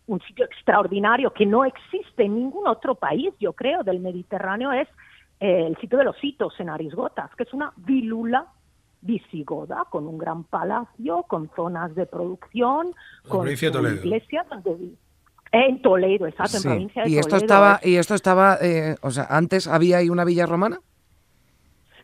un 0.09 0.21
sitio 0.23 0.45
extraordinario 0.47 1.33
que 1.33 1.47
no 1.47 1.65
existe 1.65 2.25
en 2.25 2.35
ningún 2.35 2.67
otro 2.67 2.97
país, 2.97 3.33
yo 3.39 3.53
creo, 3.53 3.85
del 3.85 4.01
Mediterráneo 4.01 4.73
es 4.73 4.89
el 5.39 5.77
sitio 5.79 5.99
de 5.99 6.05
los 6.05 6.17
hitos 6.23 6.59
en 6.61 6.71
Arisgotas, 6.71 7.35
que 7.37 7.43
es 7.43 7.53
una 7.53 7.73
vilula 7.77 8.47
visigoda 9.03 9.85
con 9.91 10.07
un 10.07 10.17
gran 10.17 10.45
palacio, 10.45 11.25
con 11.29 11.51
zonas 11.55 11.95
de 11.95 12.07
producción, 12.07 12.95
con 13.29 13.47
iglesias 13.49 14.47
en 15.53 15.83
Toledo, 15.83 16.27
exacto, 16.27 16.57
en 16.57 16.63
provincia 16.63 17.03
de 17.03 17.11
¿Y 17.11 17.19
esto 17.19 17.37
Estaba, 17.37 17.81
¿Y 17.83 17.97
esto 17.97 18.15
estaba, 18.15 18.59
o 19.03 19.11
sea, 19.11 19.27
antes 19.29 19.69
había 19.69 19.99
ahí 19.99 20.09
una 20.09 20.25
villa 20.25 20.47
romana? 20.47 20.81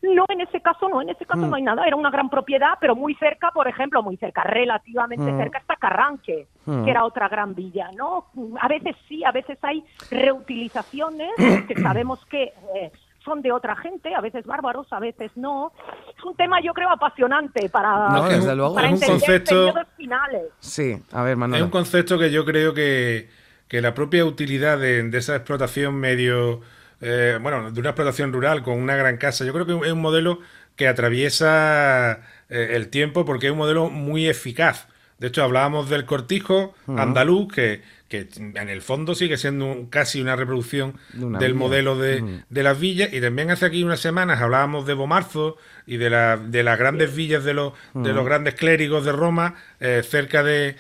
No, 0.02 0.24
en 0.28 0.40
ese 0.40 0.60
caso 0.60 0.88
no, 0.88 1.02
en 1.02 1.10
ese 1.10 1.26
caso 1.26 1.46
mm. 1.46 1.50
no 1.50 1.56
hay 1.56 1.62
nada, 1.62 1.86
era 1.86 1.96
una 1.96 2.10
gran 2.10 2.30
propiedad, 2.30 2.74
pero 2.80 2.94
muy 2.94 3.14
cerca, 3.14 3.50
por 3.52 3.66
ejemplo, 3.68 4.02
muy 4.02 4.16
cerca, 4.16 4.42
relativamente 4.44 5.32
mm. 5.32 5.36
cerca 5.36 5.58
está 5.58 5.76
Carranque, 5.76 6.46
mm. 6.66 6.84
que 6.84 6.90
era 6.90 7.04
otra 7.04 7.28
gran 7.28 7.54
villa, 7.54 7.90
¿no? 7.96 8.26
A 8.60 8.68
veces 8.68 8.96
sí, 9.08 9.24
a 9.24 9.32
veces 9.32 9.58
hay 9.62 9.84
reutilizaciones 10.10 11.30
que 11.66 11.74
sabemos 11.82 12.24
que 12.26 12.52
eh, 12.74 12.92
son 13.24 13.42
de 13.42 13.52
otra 13.52 13.76
gente, 13.76 14.14
a 14.14 14.20
veces 14.20 14.46
bárbaros, 14.46 14.86
a 14.92 15.00
veces 15.00 15.30
no. 15.36 15.72
Es 16.16 16.24
un 16.24 16.34
tema, 16.36 16.60
yo 16.62 16.72
creo, 16.72 16.90
apasionante 16.90 17.68
para, 17.68 18.08
no, 18.08 18.28
desde 18.28 18.54
luego. 18.54 18.74
para 18.74 18.90
es 18.90 19.00
un 19.02 19.08
concepto, 19.08 19.74
finales. 19.96 20.42
Sí, 20.60 20.96
a 21.12 21.22
ver, 21.22 21.36
Manuel. 21.36 21.60
Es 21.60 21.64
un 21.64 21.70
concepto 21.70 22.18
que 22.18 22.30
yo 22.30 22.44
creo 22.44 22.74
que, 22.74 23.28
que 23.68 23.80
la 23.80 23.94
propia 23.94 24.24
utilidad 24.24 24.78
de, 24.78 25.02
de 25.02 25.18
esa 25.18 25.36
explotación 25.36 25.94
medio 25.96 26.60
eh, 27.00 27.38
bueno, 27.40 27.70
de 27.70 27.80
una 27.80 27.90
explotación 27.90 28.32
rural 28.32 28.62
con 28.62 28.78
una 28.78 28.96
gran 28.96 29.16
casa. 29.18 29.44
Yo 29.44 29.52
creo 29.52 29.66
que 29.66 29.86
es 29.86 29.92
un 29.92 30.00
modelo 30.00 30.40
que 30.76 30.88
atraviesa 30.88 32.20
eh, 32.48 32.70
el 32.72 32.88
tiempo 32.88 33.24
porque 33.24 33.46
es 33.46 33.52
un 33.52 33.58
modelo 33.58 33.88
muy 33.90 34.28
eficaz. 34.28 34.88
De 35.18 35.28
hecho, 35.28 35.42
hablábamos 35.42 35.88
del 35.88 36.06
cortijo 36.06 36.74
andaluz, 36.86 37.52
que, 37.52 37.82
en 38.10 38.68
el 38.68 38.82
fondo 38.82 39.14
sigue 39.14 39.36
siendo 39.36 39.86
casi 39.90 40.20
una 40.20 40.36
reproducción 40.36 40.94
del 41.12 41.54
modelo 41.54 41.96
de, 41.96 42.42
las 42.50 42.80
villas. 42.80 43.12
Y 43.12 43.20
también 43.20 43.50
hace 43.50 43.66
aquí 43.66 43.82
unas 43.82 44.00
semanas 44.00 44.40
hablábamos 44.40 44.86
de 44.86 44.94
Bomarzo 44.94 45.56
y 45.86 45.96
de, 45.96 46.10
de 46.48 46.62
las 46.62 46.78
grandes 46.78 47.14
villas 47.14 47.44
de 47.44 47.54
los, 47.54 47.72
de 47.94 48.12
los 48.12 48.24
grandes 48.24 48.54
clérigos 48.54 49.04
de 49.04 49.12
Roma, 49.12 49.54
eh, 49.80 50.02
cerca 50.02 50.42
de, 50.42 50.76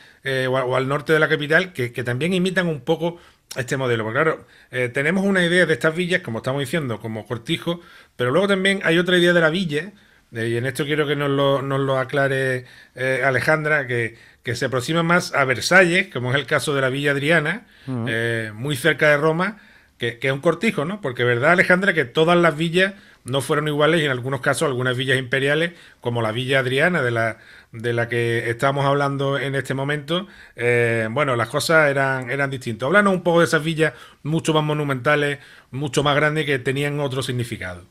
o, 0.48 0.76
al 0.76 0.88
norte 0.88 1.12
de 1.12 1.18
la 1.18 1.28
capital, 1.28 1.72
que, 1.72 1.92
que 1.92 2.04
también 2.04 2.32
imitan 2.32 2.66
un 2.66 2.80
poco 2.80 3.18
este 3.56 3.76
modelo. 3.76 4.04
Porque 4.04 4.20
claro, 4.20 4.46
eh, 4.70 4.88
tenemos 4.88 5.24
una 5.24 5.44
idea 5.44 5.66
de 5.66 5.72
estas 5.72 5.94
villas, 5.94 6.22
como 6.22 6.38
estamos 6.38 6.60
diciendo, 6.60 7.00
como 7.00 7.26
cortijo, 7.26 7.80
pero 8.16 8.30
luego 8.30 8.48
también 8.48 8.80
hay 8.84 8.98
otra 8.98 9.18
idea 9.18 9.32
de 9.32 9.40
la 9.40 9.50
villa, 9.50 9.92
eh, 10.32 10.48
y 10.48 10.56
en 10.56 10.66
esto 10.66 10.84
quiero 10.84 11.06
que 11.06 11.16
nos 11.16 11.30
lo, 11.30 11.62
nos 11.62 11.80
lo 11.80 11.98
aclare 11.98 12.64
eh, 12.94 13.22
Alejandra, 13.24 13.86
que, 13.86 14.16
que, 14.42 14.54
se 14.54 14.66
aproxima 14.66 15.02
más 15.02 15.34
a 15.34 15.44
Versalles, 15.44 16.08
como 16.08 16.30
es 16.30 16.36
el 16.36 16.46
caso 16.46 16.74
de 16.74 16.80
la 16.80 16.88
Villa 16.88 17.12
Adriana, 17.12 17.66
muy 18.54 18.76
cerca 18.76 19.10
de 19.10 19.16
Roma, 19.16 19.58
que, 19.98 20.18
que, 20.18 20.28
es 20.28 20.32
un 20.32 20.40
cortijo, 20.40 20.84
¿no? 20.84 21.00
Porque 21.00 21.24
verdad, 21.24 21.52
Alejandra, 21.52 21.92
que 21.92 22.04
todas 22.04 22.36
las 22.38 22.56
villas 22.56 22.94
no 23.28 23.40
fueron 23.40 23.68
iguales 23.68 24.00
y 24.00 24.04
en 24.04 24.10
algunos 24.10 24.40
casos 24.40 24.66
algunas 24.66 24.96
villas 24.96 25.18
imperiales, 25.18 25.72
como 26.00 26.22
la 26.22 26.32
Villa 26.32 26.60
Adriana 26.60 27.02
de 27.02 27.10
la, 27.10 27.38
de 27.72 27.92
la 27.92 28.08
que 28.08 28.50
estamos 28.50 28.84
hablando 28.86 29.38
en 29.38 29.54
este 29.54 29.74
momento, 29.74 30.26
eh, 30.56 31.08
bueno, 31.10 31.36
las 31.36 31.48
cosas 31.48 31.90
eran, 31.90 32.30
eran 32.30 32.50
distintas. 32.50 32.86
Háblanos 32.86 33.14
un 33.14 33.22
poco 33.22 33.40
de 33.40 33.46
esas 33.46 33.62
villas 33.62 33.92
mucho 34.22 34.52
más 34.54 34.64
monumentales, 34.64 35.38
mucho 35.70 36.02
más 36.02 36.16
grandes 36.16 36.46
que 36.46 36.58
tenían 36.58 37.00
otro 37.00 37.22
significado. 37.22 37.84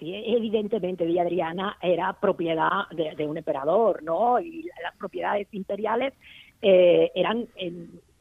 Evidentemente 0.00 1.04
Villa 1.04 1.22
Adriana 1.22 1.76
era 1.80 2.12
propiedad 2.14 2.88
de, 2.90 3.26
un 3.26 3.36
emperador, 3.36 4.02
¿no? 4.02 4.40
Y 4.40 4.68
las 4.82 4.96
propiedades 4.96 5.48
imperiales 5.52 6.14
eh, 6.62 7.10
eran 7.14 7.46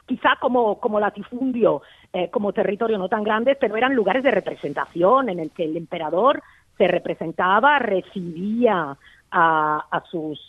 quizá 0.06 0.38
como, 0.40 1.00
latifundio, 1.00 1.84
eh, 2.12 2.30
como 2.30 2.52
territorio 2.52 2.98
no 2.98 3.08
tan 3.08 3.24
grandes, 3.24 3.58
pero 3.60 3.78
eran 3.78 3.96
lugares 3.96 4.24
de 4.24 4.32
representación 4.32 5.30
en 5.30 5.40
el 5.40 5.52
que 5.52 5.66
el 5.66 5.78
emperador 5.78 6.42
se 6.78 6.88
representaba, 6.88 7.78
recibía 7.78 8.98
a, 9.32 10.04
sus, 10.10 10.40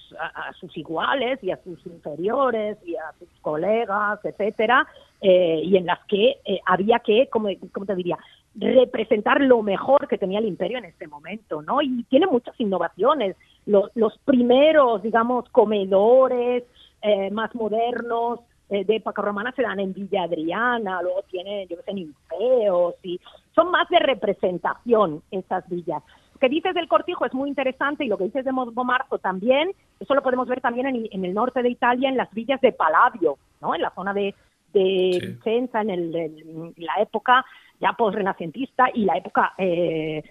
iguales 0.75 1.38
y 1.42 1.50
a 1.50 1.62
sus 1.62 1.84
inferiores 1.87 2.78
y 2.87 2.96
a 2.96 3.12
sus 3.18 3.28
colegas, 3.42 4.25
etcétera, 4.25 4.87
eh, 5.20 5.60
y 5.62 5.76
en 5.76 5.84
las 5.84 5.99
que 6.06 6.40
había 6.64 7.00
que, 7.00 7.28
como, 7.28 7.49
te 7.49 7.94
diría, 7.94 8.16
representar 8.54 9.40
lo 9.40 9.62
mejor 9.62 10.09
que 10.09 10.19
tenía 10.19 10.38
el 10.38 10.47
imperio 10.47 10.78
en 10.78 10.87
ese 10.87 11.07
momento, 11.07 11.62
¿no? 11.62 11.83
Y 11.83 12.04
tiene 12.04 12.26
muchas 12.26 12.59
innovaciones. 12.59 13.37
Los, 13.66 13.90
los 13.95 14.19
primeros, 14.19 15.02
digamos, 15.02 15.49
comedores 15.50 16.64
eh, 17.02 17.30
más 17.30 17.54
modernos 17.54 18.40
de 18.69 18.95
época 18.95 19.21
romana 19.21 19.52
se 19.57 19.62
dan 19.62 19.80
en 19.80 19.92
Villa 19.92 20.23
Adriana, 20.23 21.02
luego 21.02 21.23
tiene, 21.28 21.66
yo 21.66 21.76
que 21.76 21.83
sé, 21.83 21.92
ninfeos, 21.92 22.95
y 23.02 23.21
son 23.52 23.69
más 23.73 23.88
de 23.88 23.99
representación 23.99 25.25
esas 25.33 25.69
villas 25.69 26.04
que 26.40 26.49
dices 26.49 26.75
del 26.75 26.88
cortijo 26.88 27.26
es 27.26 27.35
muy 27.35 27.49
interesante 27.49 28.04
y 28.04 28.09
lo 28.09 28.16
que 28.16 28.25
dices 28.25 28.45
de 28.45 28.52
Marzo 28.52 29.19
también, 29.19 29.73
eso 30.00 30.14
lo 30.14 30.23
podemos 30.23 30.49
ver 30.49 30.61
también 30.61 30.87
en, 30.87 31.25
el 31.25 31.35
norte 31.35 31.62
de 31.62 31.69
Italia, 31.69 32.09
en 32.09 32.16
las 32.16 32.33
villas 32.33 32.61
de 32.62 32.73
Palladio, 32.73 33.37
¿no? 33.61 33.75
en 33.75 33.83
la 33.83 33.90
zona 33.90 34.14
de, 34.14 34.35
de 34.73 35.37
Vicenza, 35.37 35.83
en, 35.83 36.73
la 36.76 36.95
época 37.00 37.45
ya 37.80 37.92
post-renacentista 37.94 38.90
y 38.94 39.04
la 39.04 39.16
época 39.16 39.54
eh, 39.58 40.22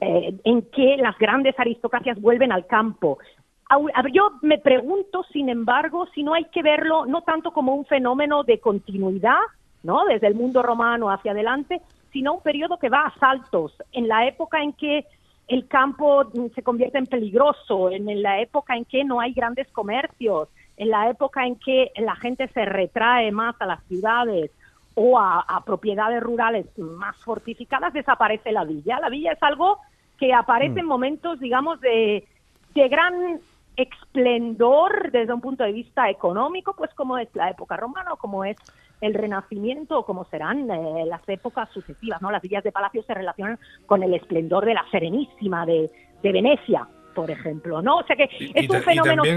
eh, 0.00 0.34
en 0.44 0.62
que 0.70 0.96
las 0.96 1.16
grandes 1.18 1.58
aristocracias 1.58 2.20
vuelven 2.20 2.52
al 2.52 2.66
campo. 2.66 3.18
Yo 4.12 4.30
me 4.42 4.58
pregunto, 4.58 5.24
sin 5.32 5.48
embargo, 5.48 6.06
si 6.14 6.22
no 6.22 6.34
hay 6.34 6.46
que 6.46 6.62
verlo 6.62 7.04
no 7.04 7.22
tanto 7.22 7.52
como 7.52 7.74
un 7.74 7.84
fenómeno 7.84 8.42
de 8.42 8.60
continuidad, 8.60 9.40
¿no? 9.82 10.04
Desde 10.06 10.26
el 10.26 10.34
mundo 10.34 10.62
romano 10.62 11.10
hacia 11.10 11.32
adelante, 11.32 11.80
sino 12.12 12.34
un 12.34 12.42
periodo 12.42 12.78
que 12.78 12.88
va 12.88 13.02
a 13.02 13.18
saltos, 13.18 13.74
en 13.92 14.08
la 14.08 14.26
época 14.26 14.62
en 14.62 14.72
que 14.72 15.04
el 15.48 15.66
campo 15.66 16.24
se 16.54 16.62
convierte 16.62 16.98
en 16.98 17.06
peligroso, 17.06 17.90
en 17.90 18.22
la 18.22 18.40
época 18.40 18.74
en 18.76 18.84
que 18.84 19.04
no 19.04 19.20
hay 19.20 19.32
grandes 19.32 19.68
comercios, 19.68 20.48
en 20.76 20.90
la 20.90 21.10
época 21.10 21.46
en 21.46 21.56
que 21.56 21.90
la 21.96 22.16
gente 22.16 22.48
se 22.48 22.64
retrae 22.64 23.30
más 23.32 23.54
a 23.60 23.66
las 23.66 23.82
ciudades 23.84 24.50
o 25.00 25.16
a, 25.16 25.62
propiedades 25.64 26.20
rurales 26.20 26.66
más 26.76 27.16
fortificadas, 27.18 27.92
desaparece 27.92 28.50
la 28.50 28.64
villa. 28.64 28.98
La 28.98 29.08
villa 29.08 29.30
es 29.30 29.42
algo 29.44 29.78
que 30.18 30.34
aparece 30.34 30.74
mm. 30.74 30.78
en 30.78 30.86
momentos, 30.86 31.38
digamos, 31.38 31.80
de, 31.80 32.26
de 32.74 32.88
gran 32.88 33.40
esplendor 33.76 35.12
desde 35.12 35.32
un 35.32 35.40
punto 35.40 35.62
de 35.62 35.70
vista 35.70 36.10
económico, 36.10 36.74
pues 36.76 36.92
como 36.94 37.16
es 37.16 37.28
la 37.34 37.48
época 37.48 37.76
romana 37.76 38.14
o 38.14 38.16
como 38.16 38.44
es 38.44 38.56
el 39.00 39.14
Renacimiento 39.14 40.00
o 40.00 40.04
como 40.04 40.24
serán 40.24 40.68
eh, 40.68 41.04
las 41.06 41.22
épocas 41.28 41.68
sucesivas. 41.72 42.20
¿no? 42.20 42.32
Las 42.32 42.42
villas 42.42 42.64
de 42.64 42.72
palacio 42.72 43.04
se 43.04 43.14
relacionan 43.14 43.56
con 43.86 44.02
el 44.02 44.12
esplendor 44.14 44.64
de 44.64 44.74
la 44.74 44.84
Serenísima 44.90 45.64
de, 45.64 45.88
Venecia, 46.24 46.88
por 47.14 47.30
ejemplo. 47.30 47.80
¿no? 47.82 47.98
O 47.98 48.04
sea 48.04 48.16
que 48.16 48.28
es 48.52 48.68
un 48.68 48.82
fenómeno 48.82 49.22
que 49.22 49.30
se 49.30 49.36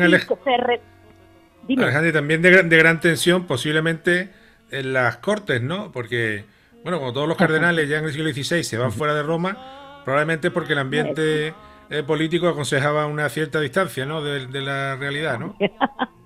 también 2.11 2.41
de, 2.41 2.63
de, 2.63 2.77
gran 2.77 2.99
tensión 2.99 3.45
posiblemente 3.45 4.40
en 4.71 4.93
las 4.93 5.17
cortes, 5.17 5.61
¿no? 5.61 5.91
Porque, 5.91 6.45
bueno, 6.83 6.99
como 6.99 7.13
todos 7.13 7.27
los 7.27 7.37
cardenales 7.37 7.87
ya 7.89 7.99
en 7.99 8.05
el 8.05 8.13
siglo 8.13 8.31
XVI 8.31 8.63
se 8.63 8.77
van 8.77 8.91
fuera 8.91 9.13
de 9.13 9.23
Roma, 9.23 10.01
probablemente 10.03 10.51
porque 10.51 10.73
el 10.73 10.79
ambiente 10.79 11.53
eh, 11.89 12.03
político 12.03 12.47
aconsejaba 12.47 13.05
una 13.05 13.29
cierta 13.29 13.59
distancia, 13.59 14.05
¿no? 14.05 14.23
De, 14.23 14.47
de 14.47 14.61
la 14.61 14.95
realidad, 14.95 15.39
¿no? 15.39 15.55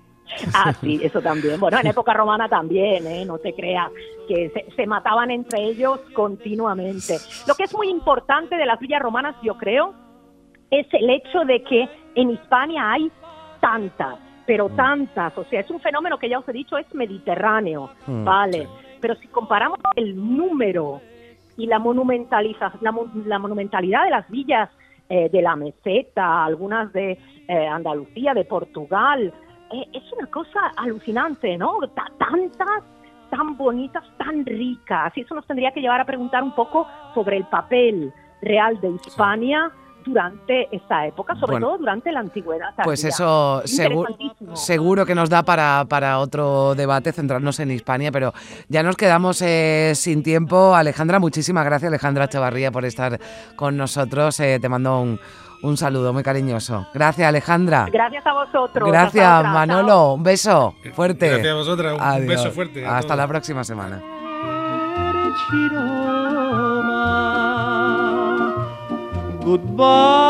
Ah, 0.52 0.72
sí, 0.80 1.00
eso 1.02 1.20
también. 1.20 1.58
Bueno, 1.58 1.78
en 1.78 1.86
época 1.86 2.12
romana 2.12 2.48
también, 2.48 3.06
¿eh? 3.06 3.24
no 3.24 3.38
te 3.38 3.54
creas, 3.54 3.90
que 4.28 4.50
se, 4.50 4.74
se, 4.74 4.86
mataban 4.86 5.30
entre 5.30 5.62
ellos 5.62 6.00
continuamente. 6.12 7.16
Lo 7.46 7.54
que 7.54 7.64
es 7.64 7.74
muy 7.74 7.88
importante 7.88 8.56
de 8.56 8.66
las 8.66 8.78
villas 8.78 9.00
romanas, 9.00 9.36
yo 9.42 9.56
creo, 9.56 9.94
es 10.70 10.86
el 10.92 11.08
hecho 11.10 11.44
de 11.46 11.62
que 11.62 11.88
en 12.16 12.30
Hispania 12.30 12.92
hay 12.92 13.10
tantas, 13.60 14.18
pero 14.46 14.68
mm. 14.68 14.76
tantas, 14.76 15.36
o 15.36 15.44
sea, 15.44 15.60
es 15.60 15.70
un 15.70 15.80
fenómeno 15.80 16.18
que 16.18 16.28
ya 16.28 16.38
os 16.38 16.48
he 16.48 16.52
dicho, 16.52 16.78
es 16.78 16.92
mediterráneo, 16.94 17.90
mm, 18.06 18.24
¿vale? 18.24 18.68
Pero 19.00 19.14
si 19.16 19.28
comparamos 19.28 19.78
el 19.96 20.16
número 20.16 21.00
y 21.56 21.66
la, 21.66 21.78
monumentaliza, 21.78 22.72
la, 22.80 22.94
la 23.26 23.38
monumentalidad 23.38 24.04
de 24.04 24.10
las 24.10 24.28
villas 24.30 24.70
eh, 25.08 25.28
de 25.30 25.42
la 25.42 25.56
meseta, 25.56 26.44
algunas 26.44 26.92
de 26.92 27.18
eh, 27.48 27.66
Andalucía, 27.66 28.34
de 28.34 28.44
Portugal, 28.44 29.32
eh, 29.72 29.86
es 29.92 30.12
una 30.12 30.26
cosa 30.28 30.72
alucinante, 30.76 31.56
¿no? 31.56 31.78
tantas, 32.18 32.82
tan 33.30 33.56
bonitas, 33.56 34.04
tan 34.18 34.44
ricas. 34.44 35.16
Y 35.16 35.20
eso 35.20 35.34
nos 35.34 35.46
tendría 35.46 35.72
que 35.72 35.80
llevar 35.80 36.00
a 36.00 36.04
preguntar 36.04 36.42
un 36.42 36.54
poco 36.54 36.86
sobre 37.14 37.36
el 37.36 37.44
papel 37.44 38.12
real 38.42 38.80
de 38.80 38.90
Hispania 38.90 39.70
durante 40.06 40.74
esta 40.74 41.06
época, 41.06 41.34
sobre 41.36 41.58
todo 41.60 41.78
durante 41.78 42.12
la 42.12 42.20
antigüedad. 42.20 42.74
Pues 42.84 43.04
eso 43.04 43.62
seguro, 43.64 44.16
seguro 44.54 45.06
que 45.06 45.14
nos 45.14 45.28
da 45.28 45.42
para, 45.42 45.84
para 45.88 46.18
otro 46.18 46.74
debate, 46.74 47.12
centrarnos 47.12 47.60
en 47.60 47.70
Hispania, 47.70 48.10
pero 48.12 48.32
ya 48.68 48.82
nos 48.82 48.96
quedamos 48.96 49.42
eh, 49.42 49.92
sin 49.94 50.22
tiempo. 50.22 50.74
Alejandra, 50.74 51.18
muchísimas 51.18 51.64
gracias 51.64 51.88
Alejandra 51.88 52.28
Chavarría 52.28 52.70
por 52.70 52.84
estar 52.84 53.18
con 53.56 53.76
nosotros. 53.76 54.38
Eh, 54.40 54.58
te 54.60 54.68
mando 54.68 55.00
un, 55.00 55.20
un 55.62 55.76
saludo 55.76 56.12
muy 56.12 56.22
cariñoso. 56.22 56.86
Gracias, 56.94 57.28
Alejandra. 57.28 57.86
Gracias 57.90 58.26
a 58.26 58.32
vosotros. 58.32 58.88
Gracias, 58.88 59.44
Manolo. 59.44 60.14
Un 60.14 60.22
beso 60.22 60.74
fuerte. 60.92 61.28
Gracias 61.28 61.52
a 61.52 61.54
vosotras. 61.54 61.94
Un 62.20 62.26
beso 62.26 62.50
fuerte. 62.50 62.86
Hasta 62.86 63.16
la 63.16 63.26
próxima 63.26 63.64
semana. 63.64 64.02
Goodbye. 69.46 70.26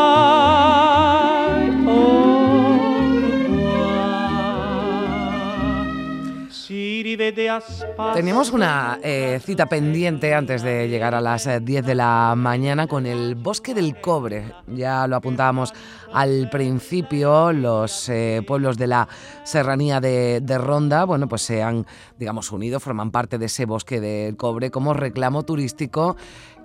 Tenemos 8.13 8.51
una 8.51 8.99
eh, 9.01 9.39
cita 9.43 9.65
pendiente 9.67 10.33
antes 10.33 10.61
de 10.61 10.87
llegar 10.87 11.15
a 11.15 11.21
las 11.21 11.45
10 11.45 11.67
eh, 11.67 11.81
de 11.85 11.95
la 11.95 12.33
mañana 12.35 12.87
con 12.87 13.05
el 13.05 13.35
Bosque 13.35 13.73
del 13.73 13.99
Cobre. 13.99 14.53
Ya 14.67 15.07
lo 15.07 15.15
apuntábamos 15.15 15.73
al 16.13 16.49
principio, 16.49 17.53
los 17.53 18.09
eh, 18.09 18.43
pueblos 18.45 18.77
de 18.77 18.87
la 18.87 19.07
serranía 19.43 19.99
de, 19.99 20.41
de, 20.41 20.57
Ronda, 20.57 21.05
bueno, 21.05 21.27
pues 21.27 21.41
se 21.41 21.63
han, 21.63 21.85
digamos, 22.17 22.51
unido, 22.51 22.79
forman 22.79 23.11
parte 23.11 23.37
de 23.37 23.45
ese 23.47 23.65
Bosque 23.65 23.99
del 23.99 24.35
Cobre 24.37 24.69
como 24.69 24.93
reclamo 24.93 25.43
turístico 25.43 26.17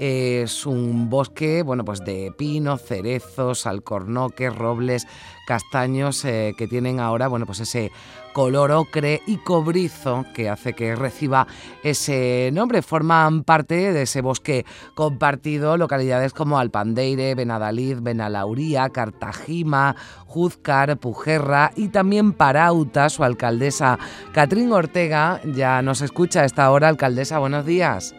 es 0.04 0.66
un 0.66 1.08
bosque, 1.08 1.62
bueno, 1.62 1.84
pues 1.84 2.00
de 2.00 2.32
pinos, 2.36 2.82
cerezos, 2.82 3.68
alcornoques, 3.68 4.52
robles, 4.52 5.06
castaños 5.46 6.24
eh, 6.24 6.54
que 6.58 6.66
tienen 6.66 6.98
ahora, 6.98 7.28
bueno, 7.28 7.46
pues 7.46 7.60
ese 7.60 7.92
color 8.32 8.72
ocre 8.72 9.22
y 9.28 9.36
cobrizo 9.36 10.24
que 10.34 10.48
hace 10.50 10.72
que 10.72 10.96
reciba 10.96 11.46
ese 11.84 12.50
nombre. 12.52 12.82
Forman 12.82 13.44
parte 13.44 13.92
de 13.92 14.02
ese 14.02 14.22
bosque 14.22 14.66
compartido 14.94 15.76
localidades 15.76 16.32
como 16.32 16.58
Alpandeire, 16.58 17.36
Benadalid, 17.36 17.98
Benalauría, 18.00 18.88
Cartagima, 18.88 19.94
Juzcar, 20.26 20.96
Pujerra 20.96 21.70
y 21.76 21.90
también 21.90 22.32
Parauta, 22.32 23.08
su 23.08 23.22
alcaldesa 23.22 24.00
Catrín 24.32 24.72
Ortega. 24.72 25.40
Ya 25.44 25.80
nos 25.80 26.00
escucha 26.00 26.40
a 26.40 26.44
esta 26.44 26.68
hora, 26.72 26.88
alcaldesa, 26.88 27.38
buenos 27.38 27.64
días. 27.64 28.16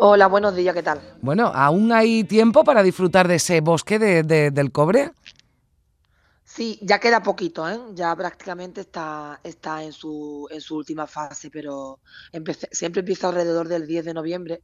Hola, 0.00 0.28
buenos 0.28 0.54
días, 0.54 0.74
¿qué 0.76 0.82
tal? 0.82 1.00
Bueno, 1.20 1.50
¿aún 1.52 1.90
hay 1.90 2.22
tiempo 2.22 2.62
para 2.62 2.84
disfrutar 2.84 3.26
de 3.26 3.34
ese 3.34 3.60
bosque 3.60 3.98
del 3.98 4.70
cobre? 4.70 5.10
Sí, 6.44 6.78
ya 6.82 7.00
queda 7.00 7.20
poquito, 7.20 7.68
¿eh? 7.68 7.78
ya 7.94 8.14
prácticamente 8.14 8.82
está, 8.82 9.40
está 9.42 9.82
en, 9.82 9.92
su, 9.92 10.46
en 10.52 10.60
su 10.60 10.76
última 10.76 11.06
fase, 11.08 11.50
pero 11.50 11.98
siempre 12.70 13.00
empieza 13.00 13.28
alrededor 13.28 13.66
del 13.66 13.88
10 13.88 14.04
de 14.04 14.14
noviembre, 14.14 14.62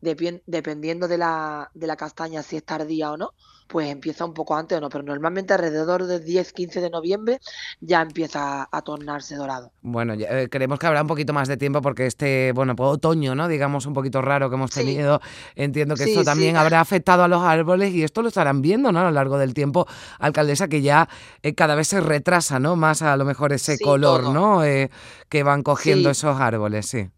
dependiendo 0.00 1.08
de 1.08 1.18
la, 1.18 1.70
de 1.72 1.86
la 1.86 1.96
castaña, 1.96 2.42
si 2.42 2.56
es 2.56 2.64
tardía 2.64 3.10
o 3.12 3.16
no 3.16 3.32
pues 3.66 3.88
empieza 3.88 4.24
un 4.24 4.34
poco 4.34 4.54
antes 4.56 4.78
o 4.78 4.80
no, 4.80 4.88
pero 4.88 5.02
normalmente 5.04 5.54
alrededor 5.54 6.06
del 6.06 6.24
10-15 6.24 6.80
de 6.80 6.90
noviembre 6.90 7.40
ya 7.80 8.02
empieza 8.02 8.68
a 8.70 8.82
tornarse 8.82 9.36
dorado. 9.36 9.72
Bueno, 9.82 10.14
eh, 10.14 10.48
creemos 10.50 10.78
que 10.78 10.86
habrá 10.86 11.02
un 11.02 11.08
poquito 11.08 11.32
más 11.32 11.48
de 11.48 11.56
tiempo 11.56 11.82
porque 11.82 12.06
este, 12.06 12.52
bueno, 12.52 12.76
pues 12.76 12.90
otoño, 12.90 13.34
¿no? 13.34 13.48
Digamos 13.48 13.86
un 13.86 13.94
poquito 13.94 14.22
raro 14.22 14.48
que 14.48 14.56
hemos 14.56 14.70
tenido, 14.70 15.20
entiendo 15.54 15.96
que 15.96 16.04
esto 16.04 16.24
también 16.24 16.56
habrá 16.56 16.80
afectado 16.80 17.24
a 17.24 17.28
los 17.28 17.42
árboles 17.42 17.92
y 17.94 18.02
esto 18.02 18.22
lo 18.22 18.28
estarán 18.28 18.62
viendo, 18.62 18.92
¿no? 18.92 19.00
A 19.00 19.04
lo 19.04 19.10
largo 19.10 19.38
del 19.38 19.54
tiempo, 19.54 19.86
alcaldesa, 20.18 20.68
que 20.68 20.82
ya 20.82 21.08
eh, 21.42 21.54
cada 21.54 21.74
vez 21.74 21.88
se 21.88 22.00
retrasa, 22.00 22.58
¿no? 22.58 22.76
Más 22.76 23.02
a 23.02 23.16
lo 23.16 23.24
mejor 23.24 23.52
ese 23.52 23.78
color, 23.78 24.24
¿no? 24.30 24.64
Eh, 24.64 24.90
que 25.28 25.42
van 25.42 25.62
cogiendo 25.62 26.10
esos 26.10 26.40
árboles, 26.40 26.86
sí. 26.86 27.08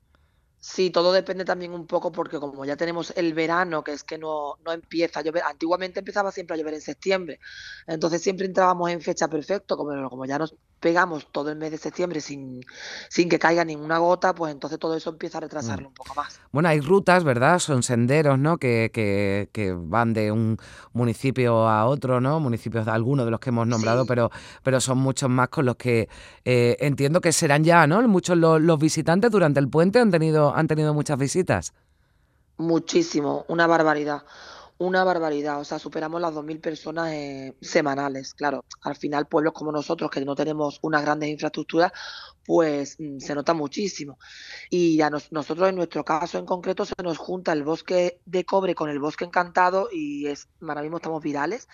Sí, 0.69 0.91
todo 0.91 1.13
depende 1.13 1.45
también 1.45 1.73
un 1.73 1.87
poco 1.87 2.11
porque 2.11 2.41
como 2.41 2.65
ya 2.65 2.77
tenemos 2.77 3.13
el 3.17 3.35
verano, 3.35 3.85
que 3.85 3.93
es 3.93 4.03
que 4.03 4.19
no, 4.19 4.57
no 4.65 4.73
empieza 4.73 5.21
a 5.21 5.23
llover, 5.23 5.45
antiguamente 5.45 6.01
empezaba 6.01 6.33
siempre 6.33 6.55
a 6.55 6.59
llover 6.59 6.75
en 6.75 6.81
septiembre, 6.81 7.39
entonces 7.87 8.21
siempre 8.21 8.47
entrábamos 8.47 8.91
en 8.91 9.01
fecha 9.01 9.29
perfecto, 9.29 9.77
como, 9.77 10.11
como 10.11 10.25
ya 10.27 10.39
nos 10.41 10.57
pegamos 10.81 11.27
todo 11.33 11.51
el 11.51 11.57
mes 11.57 11.71
de 11.71 11.79
septiembre 11.79 12.21
sin, 12.21 12.61
sin 13.09 13.29
que 13.29 13.39
caiga 13.39 13.65
ninguna 13.65 13.99
gota, 13.99 14.35
pues 14.35 14.53
entonces 14.53 14.79
todo 14.79 14.95
eso 14.95 15.11
empieza 15.11 15.39
a 15.39 15.41
retrasarlo 15.41 15.87
mm. 15.87 15.89
un 15.89 15.95
poco 15.95 16.15
más. 16.15 16.41
Bueno, 16.53 16.69
hay 16.69 16.81
rutas, 16.81 17.25
¿verdad? 17.25 17.59
Son 17.59 17.83
senderos, 17.83 18.39
¿no? 18.39 18.59
Que, 18.59 18.91
que, 18.93 19.49
que 19.53 19.73
van 19.73 20.13
de 20.13 20.33
un 20.33 20.59
municipio 20.93 21.69
a 21.69 21.87
otro, 21.87 22.21
¿no? 22.21 22.41
Municipios 22.41 22.87
algunos 22.89 23.25
de 23.25 23.31
los 23.31 23.41
que 23.41 23.51
hemos 23.51 23.67
nombrado, 23.67 24.07
pero, 24.07 24.31
pero 24.63 24.81
son 24.81 24.99
muchos 24.99 25.31
más 25.31 25.49
con 25.49 25.67
los 25.67 25.77
que 25.77 26.09
eh, 26.45 26.77
entiendo 26.81 27.21
que 27.21 27.33
serán 27.33 27.65
ya, 27.65 27.87
¿no? 27.87 28.07
Muchos 28.07 28.37
los, 28.37 28.61
los 28.61 28.79
visitantes 28.79 29.31
durante 29.31 29.61
el 29.61 29.69
puente 29.69 29.99
han 29.99 30.11
tenido 30.11 30.55
han 30.55 30.67
tenido 30.67 30.95
muchas 30.95 31.19
visitas. 31.19 31.73
Muchísimo, 32.59 33.45
una 33.49 33.67
barbaridad 33.67 34.23
una 34.79 35.05
barbaridad, 35.05 35.61
o 35.61 35.65
sea, 35.65 35.79
superamos 35.79 36.21
las 36.21 36.35
2.000 36.35 36.61
personas 36.61 37.13
eh, 37.13 37.57
semanales. 37.61 38.35
Claro, 38.35 38.65
al 38.83 38.97
final 38.97 39.27
pueblos 39.27 39.53
como 39.55 39.73
nosotros, 39.73 40.11
que 40.11 40.25
no 40.25 40.35
tenemos 40.35 40.79
unas 40.83 41.03
grandes 41.03 41.31
infraestructuras, 41.31 41.93
pues 42.47 42.97
mm, 42.99 43.19
se 43.19 43.35
nota 43.35 43.55
muchísimo. 43.55 44.19
Y 44.71 45.01
a 45.01 45.11
nosotros 45.11 45.69
en 45.69 45.77
nuestro 45.77 46.05
caso 46.05 46.39
en 46.39 46.47
concreto 46.47 46.85
se 46.85 46.95
nos 47.03 47.19
junta 47.19 47.53
el 47.53 47.65
bosque 47.65 48.21
de 48.25 48.45
cobre 48.45 48.75
con 48.75 48.89
el 48.89 48.99
bosque 48.99 49.25
encantado 49.25 49.89
y 49.93 50.27
es, 50.27 50.49
ahora 50.61 50.83
mismo 50.83 50.97
estamos 50.97 51.23
virales 51.23 51.69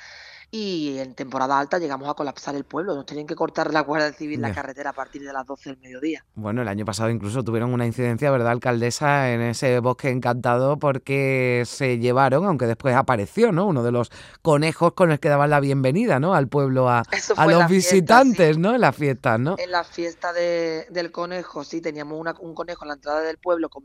y 0.55 0.99
en 0.99 1.15
temporada 1.15 1.59
alta 1.59 1.79
llegamos 1.79 2.07
a 2.11 2.15
colapsar 2.15 2.55
el 2.55 2.65
pueblo. 2.65 2.95
Nos 2.95 3.07
tienen 3.07 3.27
que 3.27 3.35
cortar 3.35 3.73
la 3.73 3.81
Guardia 3.81 4.13
Civil 4.13 4.43
la 4.43 4.53
carretera 4.53 4.91
a 4.91 4.93
partir 4.93 5.23
de 5.23 5.33
las 5.33 5.47
12 5.47 5.71
del 5.71 5.79
mediodía. 5.79 6.27
Bueno, 6.35 6.61
el 6.61 6.69
año 6.69 6.85
pasado 6.85 7.09
incluso 7.09 7.43
tuvieron 7.43 7.73
una 7.73 7.87
incidencia, 7.87 8.31
¿verdad, 8.31 8.51
alcaldesa, 8.51 9.33
en 9.33 9.41
ese 9.41 9.79
bosque 9.79 10.11
encantado 10.11 10.79
porque 10.79 11.63
se 11.65 11.99
llevaron, 11.99 12.45
aunque 12.45 12.67
después 12.67 12.95
apareció, 12.95 13.51
¿no? 13.51 13.67
Uno 13.67 13.83
de 13.83 13.93
los 13.93 14.11
conejos 14.43 14.93
con 14.93 15.11
el 15.11 15.21
que 15.21 15.31
daban 15.31 15.49
la 15.49 15.59
bienvenida, 15.59 16.21
¿no? 16.21 16.35
Al 16.35 16.49
pueblo, 16.49 16.91
a, 16.91 17.03
a 17.37 17.47
los 17.47 17.67
visitantes, 17.69 18.59
¿no? 18.59 18.75
En 18.75 18.83
las 18.83 18.95
fiestas, 18.95 19.41
¿no? 19.41 19.57
En 19.59 19.71
la 19.71 19.85
fiesta 19.85 20.35
de, 20.35 20.62
del 20.91 21.13
conejo, 21.13 21.65
sí, 21.65 21.81
teníamos 21.81 22.19
un 22.41 22.55
conejo 22.55 22.85
en 22.85 22.89
la 22.89 22.95
entrada 22.95 23.21
del 23.21 23.39
pueblo 23.39 23.69
con 23.69 23.85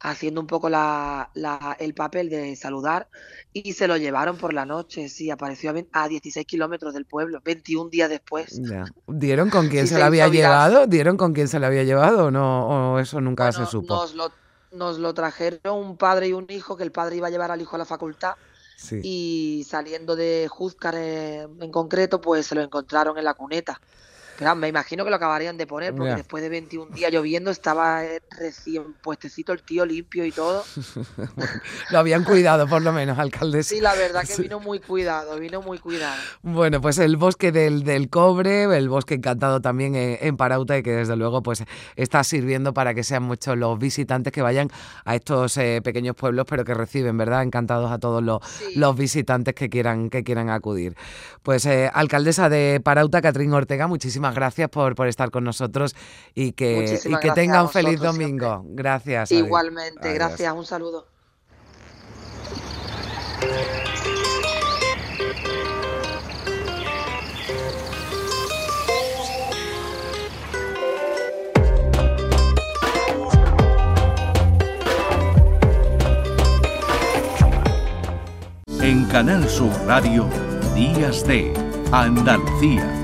haciendo 0.00 0.40
un 0.40 0.46
poco 0.46 0.68
la, 0.68 1.30
el 1.78 1.94
papel 1.94 2.28
de 2.28 2.56
saludar 2.56 3.08
y 3.52 3.72
se 3.72 3.88
lo 3.88 3.96
llevaron 3.96 4.36
por 4.36 4.52
la 4.52 4.66
noche, 4.66 5.08
sí, 5.08 5.30
apareció 5.30 5.72
a, 5.92 6.08
16 6.08 6.46
kilómetros 6.46 6.94
del 6.94 7.06
pueblo, 7.06 7.40
21 7.44 7.90
días 7.90 8.10
después. 8.10 8.60
¿Dieron 9.06 9.50
con 9.50 9.68
quién 9.68 9.86
se, 9.88 9.98
lo 9.98 10.04
había 10.04 10.28
llevado? 10.28 10.86
¿Dieron 10.86 11.16
con 11.16 11.32
quién 11.32 11.48
se 11.48 11.58
lo 11.58 11.66
había 11.66 11.84
llevado 11.84 12.26
o 12.26 12.30
no? 12.30 12.94
¿O 12.94 12.98
eso 12.98 13.20
nunca 13.20 13.50
se 13.52 13.66
supo? 13.66 13.94
Nos 13.94 14.14
lo, 14.14 14.30
nos 14.72 14.98
lo 14.98 15.14
trajeron 15.14 15.78
un 15.78 15.96
padre 15.96 16.28
y 16.28 16.32
un 16.32 16.46
hijo, 16.50 16.76
que 16.76 16.84
el 16.84 16.92
padre 16.92 17.16
iba 17.16 17.28
a 17.28 17.30
llevar 17.30 17.50
al 17.50 17.60
hijo 17.60 17.76
a 17.76 17.78
la 17.78 17.86
facultad. 17.86 18.34
Y 19.02 19.64
saliendo 19.66 20.14
de 20.14 20.46
Juzcar 20.50 20.94
en 20.96 21.70
concreto, 21.70 22.20
pues 22.20 22.46
se 22.46 22.54
lo 22.54 22.60
encontraron 22.60 23.16
en 23.16 23.24
la 23.24 23.32
cuneta. 23.32 23.80
Pero 24.38 24.54
me 24.54 24.68
imagino 24.68 25.04
que 25.04 25.10
lo 25.10 25.16
acabarían 25.16 25.56
de 25.56 25.66
poner 25.66 25.94
porque 25.94 26.16
después 26.16 26.42
de 26.42 26.48
21 26.48 26.94
días 26.94 27.12
lloviendo 27.12 27.50
estaba 27.50 28.04
eh, 28.04 28.20
recién 28.38 28.94
puestecito 28.94 29.52
el 29.52 29.62
tío 29.62 29.86
limpio 29.86 30.24
y 30.24 30.32
todo. 30.32 30.64
lo 31.90 31.98
habían 31.98 32.24
cuidado 32.24 32.66
por 32.66 32.82
lo 32.82 32.92
menos, 32.92 33.18
alcalde. 33.18 33.62
Sí, 33.62 33.80
la 33.80 33.94
verdad 33.94 34.24
que 34.26 34.42
vino 34.42 34.60
muy 34.60 34.80
cuidado, 34.80 35.38
vino 35.38 35.62
muy 35.62 35.78
cuidado. 35.78 36.16
Bueno, 36.42 36.80
pues 36.80 36.98
el 36.98 37.16
bosque 37.16 37.52
del, 37.52 37.84
del 37.84 38.08
cobre, 38.10 38.64
el 38.64 38.88
bosque 38.88 39.14
encantado 39.14 39.60
también 39.60 39.94
en, 39.94 40.36
Parauta 40.36 40.76
y 40.76 40.82
que 40.82 40.90
desde 40.90 41.16
luego 41.16 41.42
pues 41.42 41.62
está 41.94 42.24
sirviendo 42.24 42.74
para 42.74 42.94
que 42.94 43.04
sean 43.04 43.22
muchos 43.22 43.56
los 43.56 43.78
visitantes 43.78 44.32
que 44.32 44.42
vayan 44.42 44.68
a 45.04 45.14
estos 45.14 45.56
eh, 45.58 45.80
pequeños 45.82 46.16
pueblos 46.16 46.46
pero 46.48 46.64
que 46.64 46.74
reciben, 46.74 47.16
¿verdad? 47.16 47.42
Encantados 47.42 47.92
a 47.92 47.98
todos 47.98 48.22
los, 48.22 48.40
los 48.74 48.96
visitantes 48.96 49.54
que 49.54 49.70
quieran, 49.70 50.10
que 50.10 50.24
quieran 50.24 50.50
acudir. 50.50 50.96
Pues 51.42 51.66
eh, 51.66 51.90
alcaldesa 51.92 52.48
de 52.48 52.80
Parauta, 52.82 53.22
Catrín 53.22 53.52
Ortega, 53.52 53.86
muchísimas 53.86 54.23
muchísimas 54.24 54.34
gracias 54.34 54.70
por, 54.70 54.94
por 54.94 55.08
estar 55.08 55.30
con 55.30 55.44
nosotros 55.44 55.94
y 56.34 56.52
que, 56.52 57.00
y 57.04 57.16
que 57.16 57.30
tenga 57.32 57.62
un 57.62 57.68
feliz 57.68 58.00
domingo. 58.00 58.62
Gracias. 58.66 59.32
Igualmente, 59.32 60.12
gracias, 60.14 60.52
un 60.52 60.64
saludo. 60.64 61.06
En 78.80 79.06
Canal 79.06 79.48
Sur 79.48 79.72
Radio, 79.86 80.28
Días 80.74 81.26
de 81.26 81.54
Andalucía, 81.90 83.03